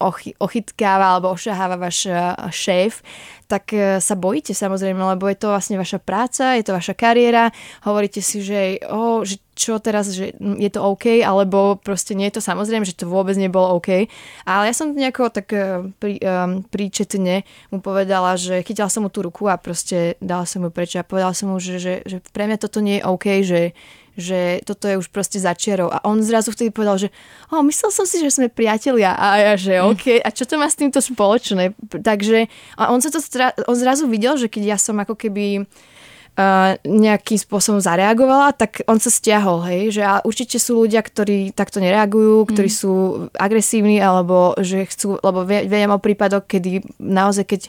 ochy, 0.00 0.32
ochytkáva 0.40 1.12
alebo 1.12 1.36
ošaháva 1.36 1.76
váš 1.76 2.08
uh, 2.08 2.32
šéf, 2.48 3.04
tak 3.46 3.70
sa 4.02 4.14
bojíte 4.18 4.50
samozrejme, 4.50 4.98
lebo 4.98 5.30
je 5.30 5.38
to 5.38 5.54
vlastne 5.54 5.78
vaša 5.78 6.02
práca, 6.02 6.58
je 6.58 6.66
to 6.66 6.74
vaša 6.74 6.98
kariéra, 6.98 7.54
hovoríte 7.86 8.18
si, 8.18 8.42
že, 8.42 8.82
oh, 8.90 9.22
že 9.22 9.38
čo 9.54 9.78
teraz, 9.78 10.10
že 10.12 10.34
je 10.36 10.70
to 10.70 10.82
OK, 10.82 11.22
alebo 11.22 11.78
proste 11.78 12.12
nie 12.18 12.26
je 12.28 12.36
to 12.36 12.42
samozrejme, 12.42 12.82
že 12.82 12.98
to 12.98 13.06
vôbec 13.06 13.38
nebolo 13.38 13.78
OK. 13.78 14.10
Ale 14.44 14.68
ja 14.68 14.74
som 14.74 14.92
nejako 14.92 15.30
tak 15.30 15.48
prí, 16.02 16.18
um, 16.20 16.66
príčetne 16.66 17.46
mu 17.70 17.78
povedala, 17.78 18.34
že 18.34 18.66
chytila 18.66 18.90
som 18.90 19.06
mu 19.06 19.10
tú 19.14 19.24
ruku 19.24 19.46
a 19.46 19.56
proste 19.56 20.18
dala 20.18 20.44
som 20.44 20.66
mu 20.66 20.74
preč 20.74 20.98
a 20.98 21.06
povedala 21.06 21.32
som 21.32 21.54
mu, 21.54 21.62
že, 21.62 21.78
že, 21.78 22.04
že 22.04 22.18
pre 22.34 22.50
mňa 22.50 22.58
toto 22.58 22.82
nie 22.82 22.98
je 22.98 23.06
OK, 23.06 23.26
že 23.46 23.60
že 24.16 24.64
toto 24.64 24.88
je 24.88 24.96
už 24.96 25.12
proste 25.12 25.36
začiarov. 25.36 25.92
A 25.92 26.02
on 26.08 26.24
zrazu 26.24 26.50
vtedy 26.50 26.72
povedal, 26.72 26.96
že 26.96 27.08
oh, 27.52 27.60
myslel 27.62 27.92
som 27.92 28.08
si, 28.08 28.18
že 28.18 28.32
sme 28.32 28.48
priatelia. 28.48 29.12
A 29.12 29.36
ja, 29.38 29.54
že 29.54 29.78
hm. 29.78 29.92
OK, 29.92 30.04
a 30.24 30.28
čo 30.32 30.48
to 30.48 30.56
má 30.56 30.66
s 30.66 30.80
týmto 30.80 30.98
spoločné? 30.98 31.76
Takže 32.00 32.48
a 32.80 32.90
on, 32.90 33.04
sa 33.04 33.12
to, 33.12 33.20
on 33.68 33.76
zrazu 33.76 34.08
videl, 34.08 34.40
že 34.40 34.48
keď 34.48 34.76
ja 34.76 34.78
som 34.80 34.96
ako 34.96 35.14
keby 35.14 35.68
uh, 36.36 36.76
nejakým 36.84 37.40
spôsobom 37.40 37.80
zareagovala, 37.80 38.52
tak 38.52 38.84
on 38.86 39.00
sa 39.00 39.08
stiahol, 39.08 39.64
hej, 39.66 40.00
že 40.00 40.02
a 40.04 40.20
určite 40.22 40.60
sú 40.60 40.84
ľudia, 40.84 41.00
ktorí 41.00 41.56
takto 41.56 41.80
nereagujú, 41.80 42.46
ktorí 42.52 42.68
mm. 42.68 42.76
sú 42.76 42.92
agresívni, 43.36 43.98
alebo 43.98 44.52
že 44.60 44.84
chcú, 44.86 45.16
lebo 45.20 45.48
viem 45.48 45.90
o 45.90 45.98
prípadoch, 45.98 46.44
kedy 46.44 46.84
naozaj, 47.00 47.44
keď 47.48 47.60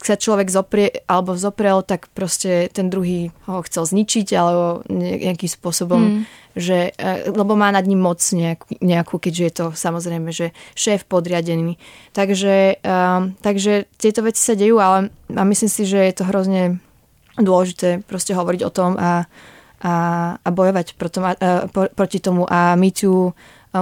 sa 0.00 0.16
človek 0.16 0.48
zoprie, 0.48 1.04
alebo 1.04 1.36
zoprel, 1.36 1.84
tak 1.84 2.08
proste 2.12 2.68
ten 2.72 2.88
druhý 2.88 3.32
ho 3.44 3.60
chcel 3.64 3.84
zničiť, 3.84 4.28
alebo 4.36 4.84
nejakým 4.88 5.50
spôsobom, 5.50 6.00
mm. 6.00 6.20
že, 6.56 6.92
uh, 6.96 7.32
lebo 7.32 7.56
má 7.56 7.72
nad 7.72 7.88
ním 7.88 8.04
moc 8.04 8.20
nejakú, 8.20 8.80
nejakú, 8.84 9.16
keďže 9.16 9.44
je 9.44 9.54
to 9.56 9.66
samozrejme, 9.72 10.28
že 10.28 10.52
šéf 10.76 11.08
podriadený. 11.08 11.80
Takže, 12.12 12.84
uh, 12.84 13.32
takže 13.40 13.88
tieto 13.96 14.20
veci 14.20 14.40
sa 14.44 14.52
dejú, 14.52 14.76
ale 14.76 15.08
a 15.30 15.42
myslím 15.46 15.70
si, 15.70 15.88
že 15.88 16.00
je 16.10 16.14
to 16.20 16.28
hrozne 16.28 16.82
dôležité 17.38 18.02
proste 18.06 18.34
hovoriť 18.34 18.60
o 18.64 18.70
tom 18.70 18.96
a, 18.98 19.28
a, 19.82 19.92
a 20.40 20.48
bojovať 20.50 20.98
proti, 20.98 21.20
a, 21.20 21.34
proti 21.70 22.18
tomu 22.18 22.48
a 22.48 22.74
Me 22.74 22.90
Too 22.90 23.32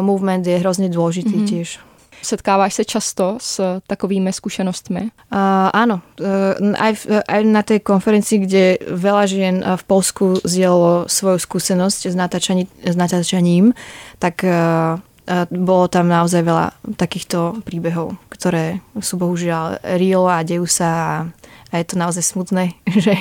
movement 0.00 0.46
je 0.46 0.58
hrozně 0.58 0.88
důležitý 0.88 1.34
mm-hmm. 1.34 1.48
tiež. 1.48 1.78
Setkáváš 2.22 2.74
se 2.74 2.84
často 2.84 3.38
s 3.40 3.80
takovými 3.87 4.32
skúsenostmi? 4.34 5.14
Uh, 5.30 5.70
áno. 5.70 6.02
Uh, 6.18 6.74
aj, 6.74 6.92
v, 6.98 7.22
aj 7.22 7.40
na 7.46 7.62
tej 7.62 7.78
konferencii, 7.78 8.42
kde 8.42 8.64
veľa 8.90 9.24
žien 9.30 9.62
v 9.62 9.82
Polsku 9.87 10.42
zdieľalo 10.42 11.06
svoju 11.06 11.38
skúsenosť 11.38 12.11
s, 12.11 12.16
natáčaní, 12.18 12.66
s 12.82 12.96
natáčaním, 12.98 13.70
tak 14.18 14.42
uh, 14.42 14.98
bolo 15.46 15.87
tam 15.87 16.11
naozaj 16.11 16.42
veľa 16.42 16.66
takýchto 16.98 17.62
príbehov, 17.62 18.18
ktoré 18.34 18.82
sú 18.98 19.14
bohužiaľ 19.14 19.78
real 19.94 20.26
a 20.26 20.42
dejú 20.42 20.66
sa 20.66 20.90
a, 20.90 21.11
a 21.72 21.78
je 21.78 21.87
to 21.87 21.96
naozaj 22.00 22.24
smutné, 22.24 22.72
že, 23.04 23.16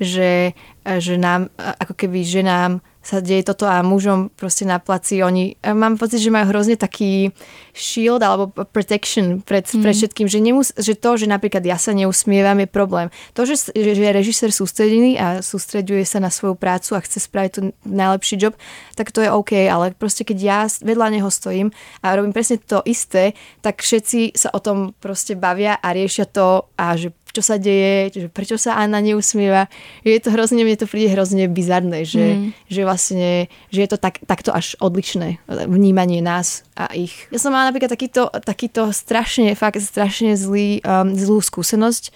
že, 0.00 0.56
že 0.84 1.14
nám, 1.16 1.52
ako 1.56 1.94
keby 1.94 2.24
ženám 2.24 2.80
sa 3.02 3.18
deje 3.18 3.42
toto 3.42 3.66
a 3.66 3.82
mužom 3.82 4.30
proste 4.30 4.62
na 4.62 4.78
placi 4.78 5.26
oni, 5.26 5.58
mám 5.74 5.98
pocit, 5.98 6.22
že 6.22 6.30
majú 6.30 6.54
hrozne 6.54 6.78
taký 6.78 7.34
shield 7.74 8.22
alebo 8.22 8.54
protection 8.70 9.42
pred, 9.42 9.66
mm. 9.66 9.82
pred 9.82 9.94
všetkým, 9.98 10.30
že, 10.30 10.38
nemus, 10.38 10.70
že 10.78 10.94
to, 10.94 11.18
že 11.18 11.26
napríklad 11.26 11.66
ja 11.66 11.74
sa 11.82 11.90
neusmievam 11.90 12.62
je 12.62 12.70
problém. 12.70 13.10
To, 13.34 13.42
že, 13.42 13.74
že 13.74 13.98
je 13.98 14.12
režisér 14.14 14.54
sústredený 14.54 15.18
a 15.18 15.42
sústreďuje 15.42 16.06
sa 16.06 16.22
na 16.22 16.30
svoju 16.30 16.54
prácu 16.54 16.94
a 16.94 17.02
chce 17.02 17.26
spraviť 17.26 17.50
tu 17.50 17.60
najlepší 17.90 18.38
job, 18.38 18.54
tak 18.94 19.10
to 19.10 19.18
je 19.18 19.34
OK, 19.34 19.66
ale 19.66 19.98
proste 19.98 20.22
keď 20.22 20.38
ja 20.38 20.60
vedľa 20.70 21.18
neho 21.18 21.26
stojím 21.26 21.74
a 22.06 22.14
robím 22.14 22.30
presne 22.30 22.62
to 22.62 22.86
isté, 22.86 23.34
tak 23.66 23.82
všetci 23.82 24.38
sa 24.38 24.54
o 24.54 24.62
tom 24.62 24.94
proste 25.02 25.34
bavia 25.34 25.74
a 25.74 25.90
riešia 25.90 26.30
to 26.30 26.70
a 26.78 26.94
že 26.94 27.10
čo 27.32 27.40
sa 27.40 27.56
deje, 27.56 28.12
že 28.12 28.28
prečo 28.28 28.60
sa 28.60 28.76
Anna 28.76 29.00
neusmieva. 29.00 29.72
Je 30.04 30.20
to 30.20 30.30
hrozne, 30.30 30.60
mne 30.62 30.76
to 30.76 30.84
príde 30.84 31.08
hrozne 31.10 31.48
bizarné, 31.48 32.04
že, 32.04 32.36
mm. 32.36 32.48
že 32.68 32.80
vlastne, 32.84 33.30
že 33.72 33.78
je 33.82 33.88
to 33.88 33.98
tak, 33.98 34.20
takto 34.28 34.52
až 34.52 34.76
odlišné 34.78 35.40
vnímanie 35.48 36.20
nás 36.20 36.68
a 36.76 36.92
ich. 36.92 37.26
Ja 37.32 37.40
som 37.40 37.56
mala 37.56 37.72
napríklad 37.72 37.90
takýto, 37.90 38.28
takýto 38.44 38.92
strašne, 38.92 39.56
fakt 39.56 39.80
strašne 39.80 40.36
zlý, 40.36 40.84
um, 40.84 41.16
zlú 41.16 41.40
skúsenosť, 41.40 42.12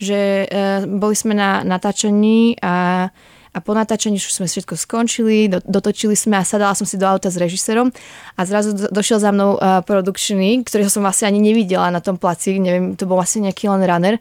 že 0.00 0.48
uh, 0.48 0.88
boli 0.88 1.14
sme 1.14 1.36
na 1.36 1.60
natáčaní 1.62 2.56
a 2.64 3.08
a 3.54 3.62
po 3.62 3.70
natáčaní 3.70 4.18
už 4.18 4.34
sme 4.34 4.50
všetko 4.50 4.74
skončili, 4.74 5.46
do, 5.46 5.62
dotočili 5.62 6.18
sme 6.18 6.34
a 6.34 6.42
sadala 6.42 6.74
som 6.74 6.82
si 6.82 6.98
do 6.98 7.06
auta 7.06 7.30
s 7.30 7.38
režisérom 7.38 7.94
a 8.34 8.40
zrazu 8.42 8.74
do, 8.74 8.90
došiel 8.90 9.22
za 9.22 9.30
mnou 9.30 9.54
uh, 9.54 9.78
produkčný, 9.86 10.66
ktorého 10.66 10.90
som 10.90 11.06
vlastne 11.06 11.30
ani 11.30 11.38
nevidela 11.38 11.86
na 11.94 12.02
tom 12.02 12.18
placi, 12.18 12.58
neviem, 12.58 12.98
to 12.98 13.06
bol 13.06 13.14
vlastne 13.14 13.46
nejaký 13.46 13.70
len 13.70 13.86
runner 13.86 14.18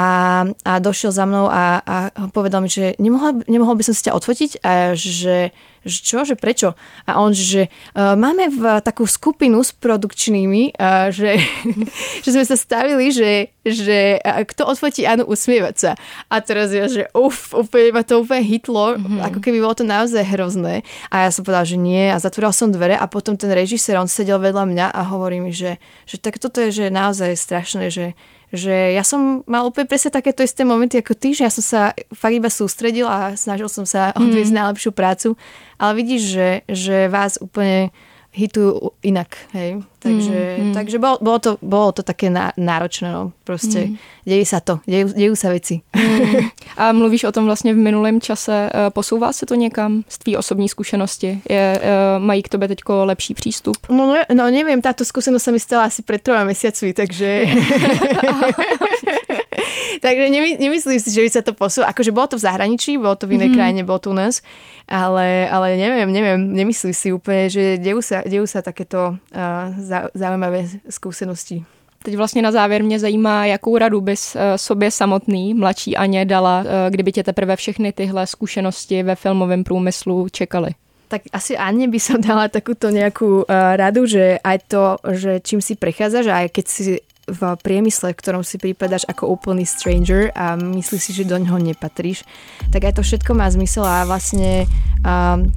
a, 0.00 0.06
a 0.64 0.72
došiel 0.80 1.12
za 1.12 1.28
mnou 1.28 1.52
a, 1.52 1.84
a 1.84 1.96
povedal 2.32 2.64
mi, 2.64 2.72
že 2.72 2.96
nemohol, 2.96 3.44
by 3.76 3.84
som 3.84 3.92
si 3.92 4.08
ťa 4.08 4.16
odfotiť 4.16 4.50
a 4.64 4.96
že, 4.96 5.52
že 5.84 5.98
čo, 6.04 6.28
že 6.28 6.36
prečo? 6.36 6.76
A 7.08 7.20
on, 7.20 7.32
že 7.32 7.72
uh, 7.96 8.12
máme 8.12 8.52
v 8.52 8.84
takú 8.84 9.08
skupinu 9.08 9.64
s 9.64 9.72
produkčnými, 9.72 10.76
uh, 10.76 11.08
že, 11.08 11.40
že 12.24 12.30
sme 12.30 12.44
sa 12.44 12.56
stavili, 12.56 13.08
že, 13.08 13.52
že 13.64 14.20
uh, 14.20 14.44
kto 14.44 14.68
odfotí 14.68 15.08
Anu 15.08 15.24
usmievať 15.24 15.74
sa. 15.76 15.90
A 16.28 16.44
teraz 16.44 16.72
ja, 16.76 16.84
že 16.84 17.08
uf, 17.16 17.56
úplne 17.56 17.96
ma 17.96 18.04
to 18.04 18.20
úplne 18.20 18.44
hitlo, 18.44 19.00
mm-hmm. 19.00 19.24
ako 19.32 19.38
keby 19.40 19.58
bolo 19.64 19.74
to 19.76 19.84
naozaj 19.88 20.22
hrozné. 20.26 20.84
A 21.08 21.28
ja 21.28 21.30
som 21.32 21.42
povedala, 21.46 21.64
že 21.64 21.80
nie 21.80 22.12
a 22.12 22.20
zatvoril 22.20 22.52
som 22.52 22.68
dvere 22.68 22.98
a 22.98 23.08
potom 23.08 23.40
ten 23.40 23.48
režisér, 23.48 23.96
on 23.96 24.10
sedel 24.10 24.36
vedľa 24.36 24.64
mňa 24.68 24.86
a 24.92 25.00
hovorí 25.08 25.40
mi, 25.40 25.52
že, 25.54 25.80
že 26.04 26.20
tak 26.20 26.36
toto 26.36 26.60
je 26.60 26.70
že 26.70 26.86
naozaj 26.92 27.34
strašné, 27.36 27.88
že 27.88 28.12
že 28.50 28.98
ja 28.98 29.06
som 29.06 29.46
mal 29.46 29.62
úplne 29.62 29.86
presne 29.86 30.10
takéto 30.10 30.42
isté 30.42 30.66
momenty 30.66 30.98
ako 30.98 31.14
ty, 31.14 31.30
že 31.30 31.46
ja 31.46 31.52
som 31.54 31.62
sa 31.62 31.94
fakt 32.10 32.34
iba 32.34 32.50
sústredil 32.50 33.06
a 33.06 33.38
snažil 33.38 33.70
som 33.70 33.86
sa 33.86 34.10
odviesť 34.18 34.50
mm. 34.50 34.58
najlepšiu 34.58 34.90
prácu, 34.90 35.28
ale 35.80 35.96
vidíš, 35.96 36.22
že, 36.28 36.48
že 36.68 37.08
vás 37.08 37.40
úplne 37.40 37.88
hitujú 38.30 38.94
inak, 39.02 39.34
hej. 39.50 39.82
Takže, 39.98 40.38
mm, 40.56 40.64
mm. 40.70 40.74
takže 40.74 40.96
bolo, 41.02 41.18
bolo, 41.20 41.38
to, 41.38 41.50
bolo 41.60 41.90
to 41.92 42.02
také 42.06 42.30
náročné, 42.56 43.10
no. 43.12 43.34
Proste 43.44 43.90
mm. 43.90 43.94
dejí 44.22 44.44
sa 44.46 44.62
to, 44.62 44.78
dejú, 44.86 45.10
dejú 45.12 45.34
sa 45.34 45.50
veci. 45.50 45.82
Mm. 45.92 46.48
A 46.76 46.92
mluvíš 46.92 47.24
o 47.24 47.32
tom 47.32 47.44
vlastně 47.44 47.74
v 47.74 47.76
minulém 47.76 48.20
čase. 48.20 48.70
Eh, 48.74 48.90
posouvá 48.90 49.32
se 49.32 49.46
to 49.46 49.54
někam 49.54 50.04
z 50.08 50.18
tvý 50.18 50.36
osobní 50.36 50.68
zkušenosti? 50.68 51.40
Je, 51.50 51.80
eh, 51.82 52.18
mají 52.18 52.42
k 52.42 52.48
tobě 52.48 52.68
teďko 52.68 53.04
lepší 53.04 53.34
přístup? 53.34 53.76
No, 53.90 54.14
no 54.34 54.50
neviem, 54.50 54.80
táto 54.82 55.04
skúsenosť 55.04 55.44
sa 55.44 55.50
mi 55.50 55.60
stala 55.60 55.84
asi 55.90 56.02
pred 56.02 56.22
troma 56.22 56.44
mesiacmi, 56.44 56.94
takže... 56.94 57.46
Takže 59.98 60.30
nemy, 60.30 60.56
nemyslím 60.60 61.00
si, 61.00 61.10
že 61.10 61.22
by 61.24 61.30
sa 61.30 61.42
to 61.42 61.52
posúvalo. 61.52 61.90
Akože 61.90 62.14
bolo 62.14 62.30
to 62.30 62.36
v 62.38 62.46
zahraničí, 62.46 62.94
bolo 63.00 63.18
to 63.18 63.26
v 63.26 63.34
inej 63.34 63.50
mm-hmm. 63.50 63.58
krajine, 63.58 63.80
bolo 63.82 63.98
to 63.98 64.10
u 64.10 64.16
nás, 64.16 64.42
ale, 64.86 65.50
ale 65.50 65.74
neviem, 65.74 66.08
neviem, 66.12 66.38
nemyslím 66.38 66.94
si 66.94 67.08
úplne, 67.10 67.50
že 67.50 67.78
dejú 67.78 67.98
sa, 68.02 68.22
dejú 68.22 68.46
sa 68.46 68.62
takéto 68.62 69.16
uh, 69.16 69.74
zaujímavé 70.14 70.68
skúsenosti. 70.86 71.64
Teď 72.02 72.16
vlastně 72.16 72.42
na 72.42 72.52
závěr 72.52 72.84
mě 72.84 72.98
zajímá, 72.98 73.46
jakou 73.46 73.78
radu 73.78 74.00
bys 74.00 74.34
uh, 74.34 74.40
sobě 74.56 74.90
samotný, 74.90 75.54
mladší 75.54 75.96
Aně, 75.96 76.24
dala, 76.24 76.60
uh, 76.60 76.66
kdyby 76.90 77.12
tě 77.12 77.22
teprve 77.22 77.56
všechny 77.56 77.92
tyhle 77.92 78.26
zkušenosti 78.26 79.02
ve 79.02 79.14
filmovém 79.14 79.64
průmyslu 79.64 80.28
čekaly 80.28 80.70
tak 81.10 81.22
asi 81.34 81.58
Anne 81.58 81.90
by 81.90 81.98
som 81.98 82.22
dala 82.22 82.46
takúto 82.46 82.86
nejakú 82.86 83.42
uh, 83.42 83.74
radu, 83.74 84.06
že 84.06 84.38
aj 84.46 84.58
to, 84.70 84.82
že 85.10 85.42
čím 85.42 85.58
si 85.58 85.74
prechádzaš, 85.74 86.30
aj 86.30 86.46
keď 86.54 86.64
si 86.70 86.82
v 87.28 87.40
priemysle, 87.60 88.12
v 88.12 88.20
ktorom 88.20 88.42
si 88.44 88.56
prípadaš 88.56 89.04
ako 89.08 89.28
úplný 89.28 89.68
stranger 89.68 90.32
a 90.32 90.56
myslíš 90.56 91.00
si, 91.00 91.12
že 91.12 91.28
do 91.28 91.36
ňoho 91.36 91.60
nepatríš, 91.60 92.24
tak 92.72 92.86
aj 92.86 93.00
to 93.00 93.02
všetko 93.02 93.36
má 93.36 93.46
zmysel 93.50 93.84
a 93.84 94.08
vlastne 94.08 94.64
um, 95.04 95.50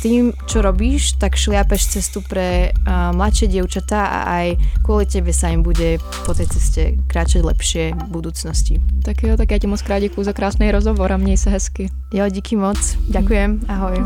tým, 0.00 0.32
čo 0.48 0.64
robíš, 0.64 1.20
tak 1.20 1.36
šliapeš 1.36 2.00
cestu 2.00 2.24
pre 2.24 2.72
uh, 2.72 3.12
mladšie 3.12 3.52
dievčatá 3.52 4.00
a 4.00 4.18
aj 4.40 4.46
kvôli 4.80 5.04
tebe 5.04 5.28
sa 5.28 5.52
im 5.52 5.60
bude 5.60 6.00
po 6.24 6.32
tej 6.32 6.48
ceste 6.48 6.96
kráčať 7.04 7.44
lepšie 7.44 7.84
v 7.92 8.08
budúcnosti. 8.08 8.80
Tak 9.04 9.20
jo, 9.20 9.36
tak 9.36 9.52
ja 9.52 9.60
ti 9.60 9.68
moc 9.68 9.82
krát 9.84 10.00
děkuji 10.00 10.24
za 10.24 10.32
krásný 10.32 10.72
rozhovor 10.72 11.12
a 11.12 11.16
měj 11.16 11.36
se 11.36 11.50
hezky. 11.50 11.92
Jo, 12.12 12.28
díky 12.28 12.56
moc. 12.56 12.80
Ďakujem. 13.08 13.60
Ahoj. 13.68 13.96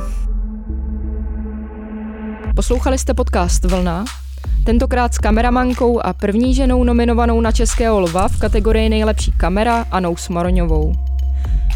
Poslouchali 2.54 2.98
jste 2.98 3.14
podcast 3.14 3.64
Vlna? 3.64 4.23
Tentokrát 4.64 5.14
s 5.14 5.18
kameramankou 5.18 6.00
a 6.00 6.12
první 6.12 6.54
ženou 6.54 6.84
nominovanou 6.84 7.40
na 7.40 7.52
Českého 7.52 8.00
lva 8.00 8.28
v 8.28 8.38
kategorii 8.38 8.88
nejlepší 8.88 9.32
kamera 9.32 9.86
Anou 9.90 10.16
Smoroňovou. 10.16 10.94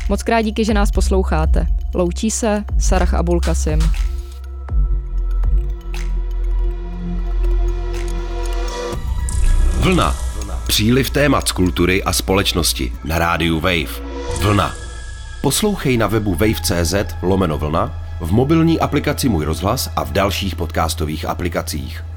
Moc 0.09 0.22
krát 0.22 0.42
díky, 0.42 0.64
že 0.64 0.74
nás 0.74 0.90
posloucháte. 0.90 1.66
Loučí 1.94 2.31
se 2.31 2.64
Sarah 2.79 3.14
Abulkasim. 3.14 3.79
Vlna. 9.81 10.16
Příliv 10.66 11.11
témat 11.11 11.48
z 11.48 11.53
kultury 11.53 12.03
a 12.03 12.12
společnosti 12.12 12.92
na 13.05 13.18
rádiu 13.18 13.61
Wave. 13.61 14.01
Vlna. 14.42 14.74
Poslouchej 15.42 15.96
na 15.96 16.07
webu 16.07 16.35
wave.cz 16.35 16.94
lomeno 17.22 17.59
vlna, 17.59 18.03
v 18.20 18.33
mobilní 18.33 18.81
aplikaci 18.81 19.29
Můj 19.29 19.44
rozhlas 19.44 19.90
a 19.96 20.05
v 20.05 20.12
dalších 20.12 20.57
podcastových 20.57 21.24
aplikacích. 21.24 22.07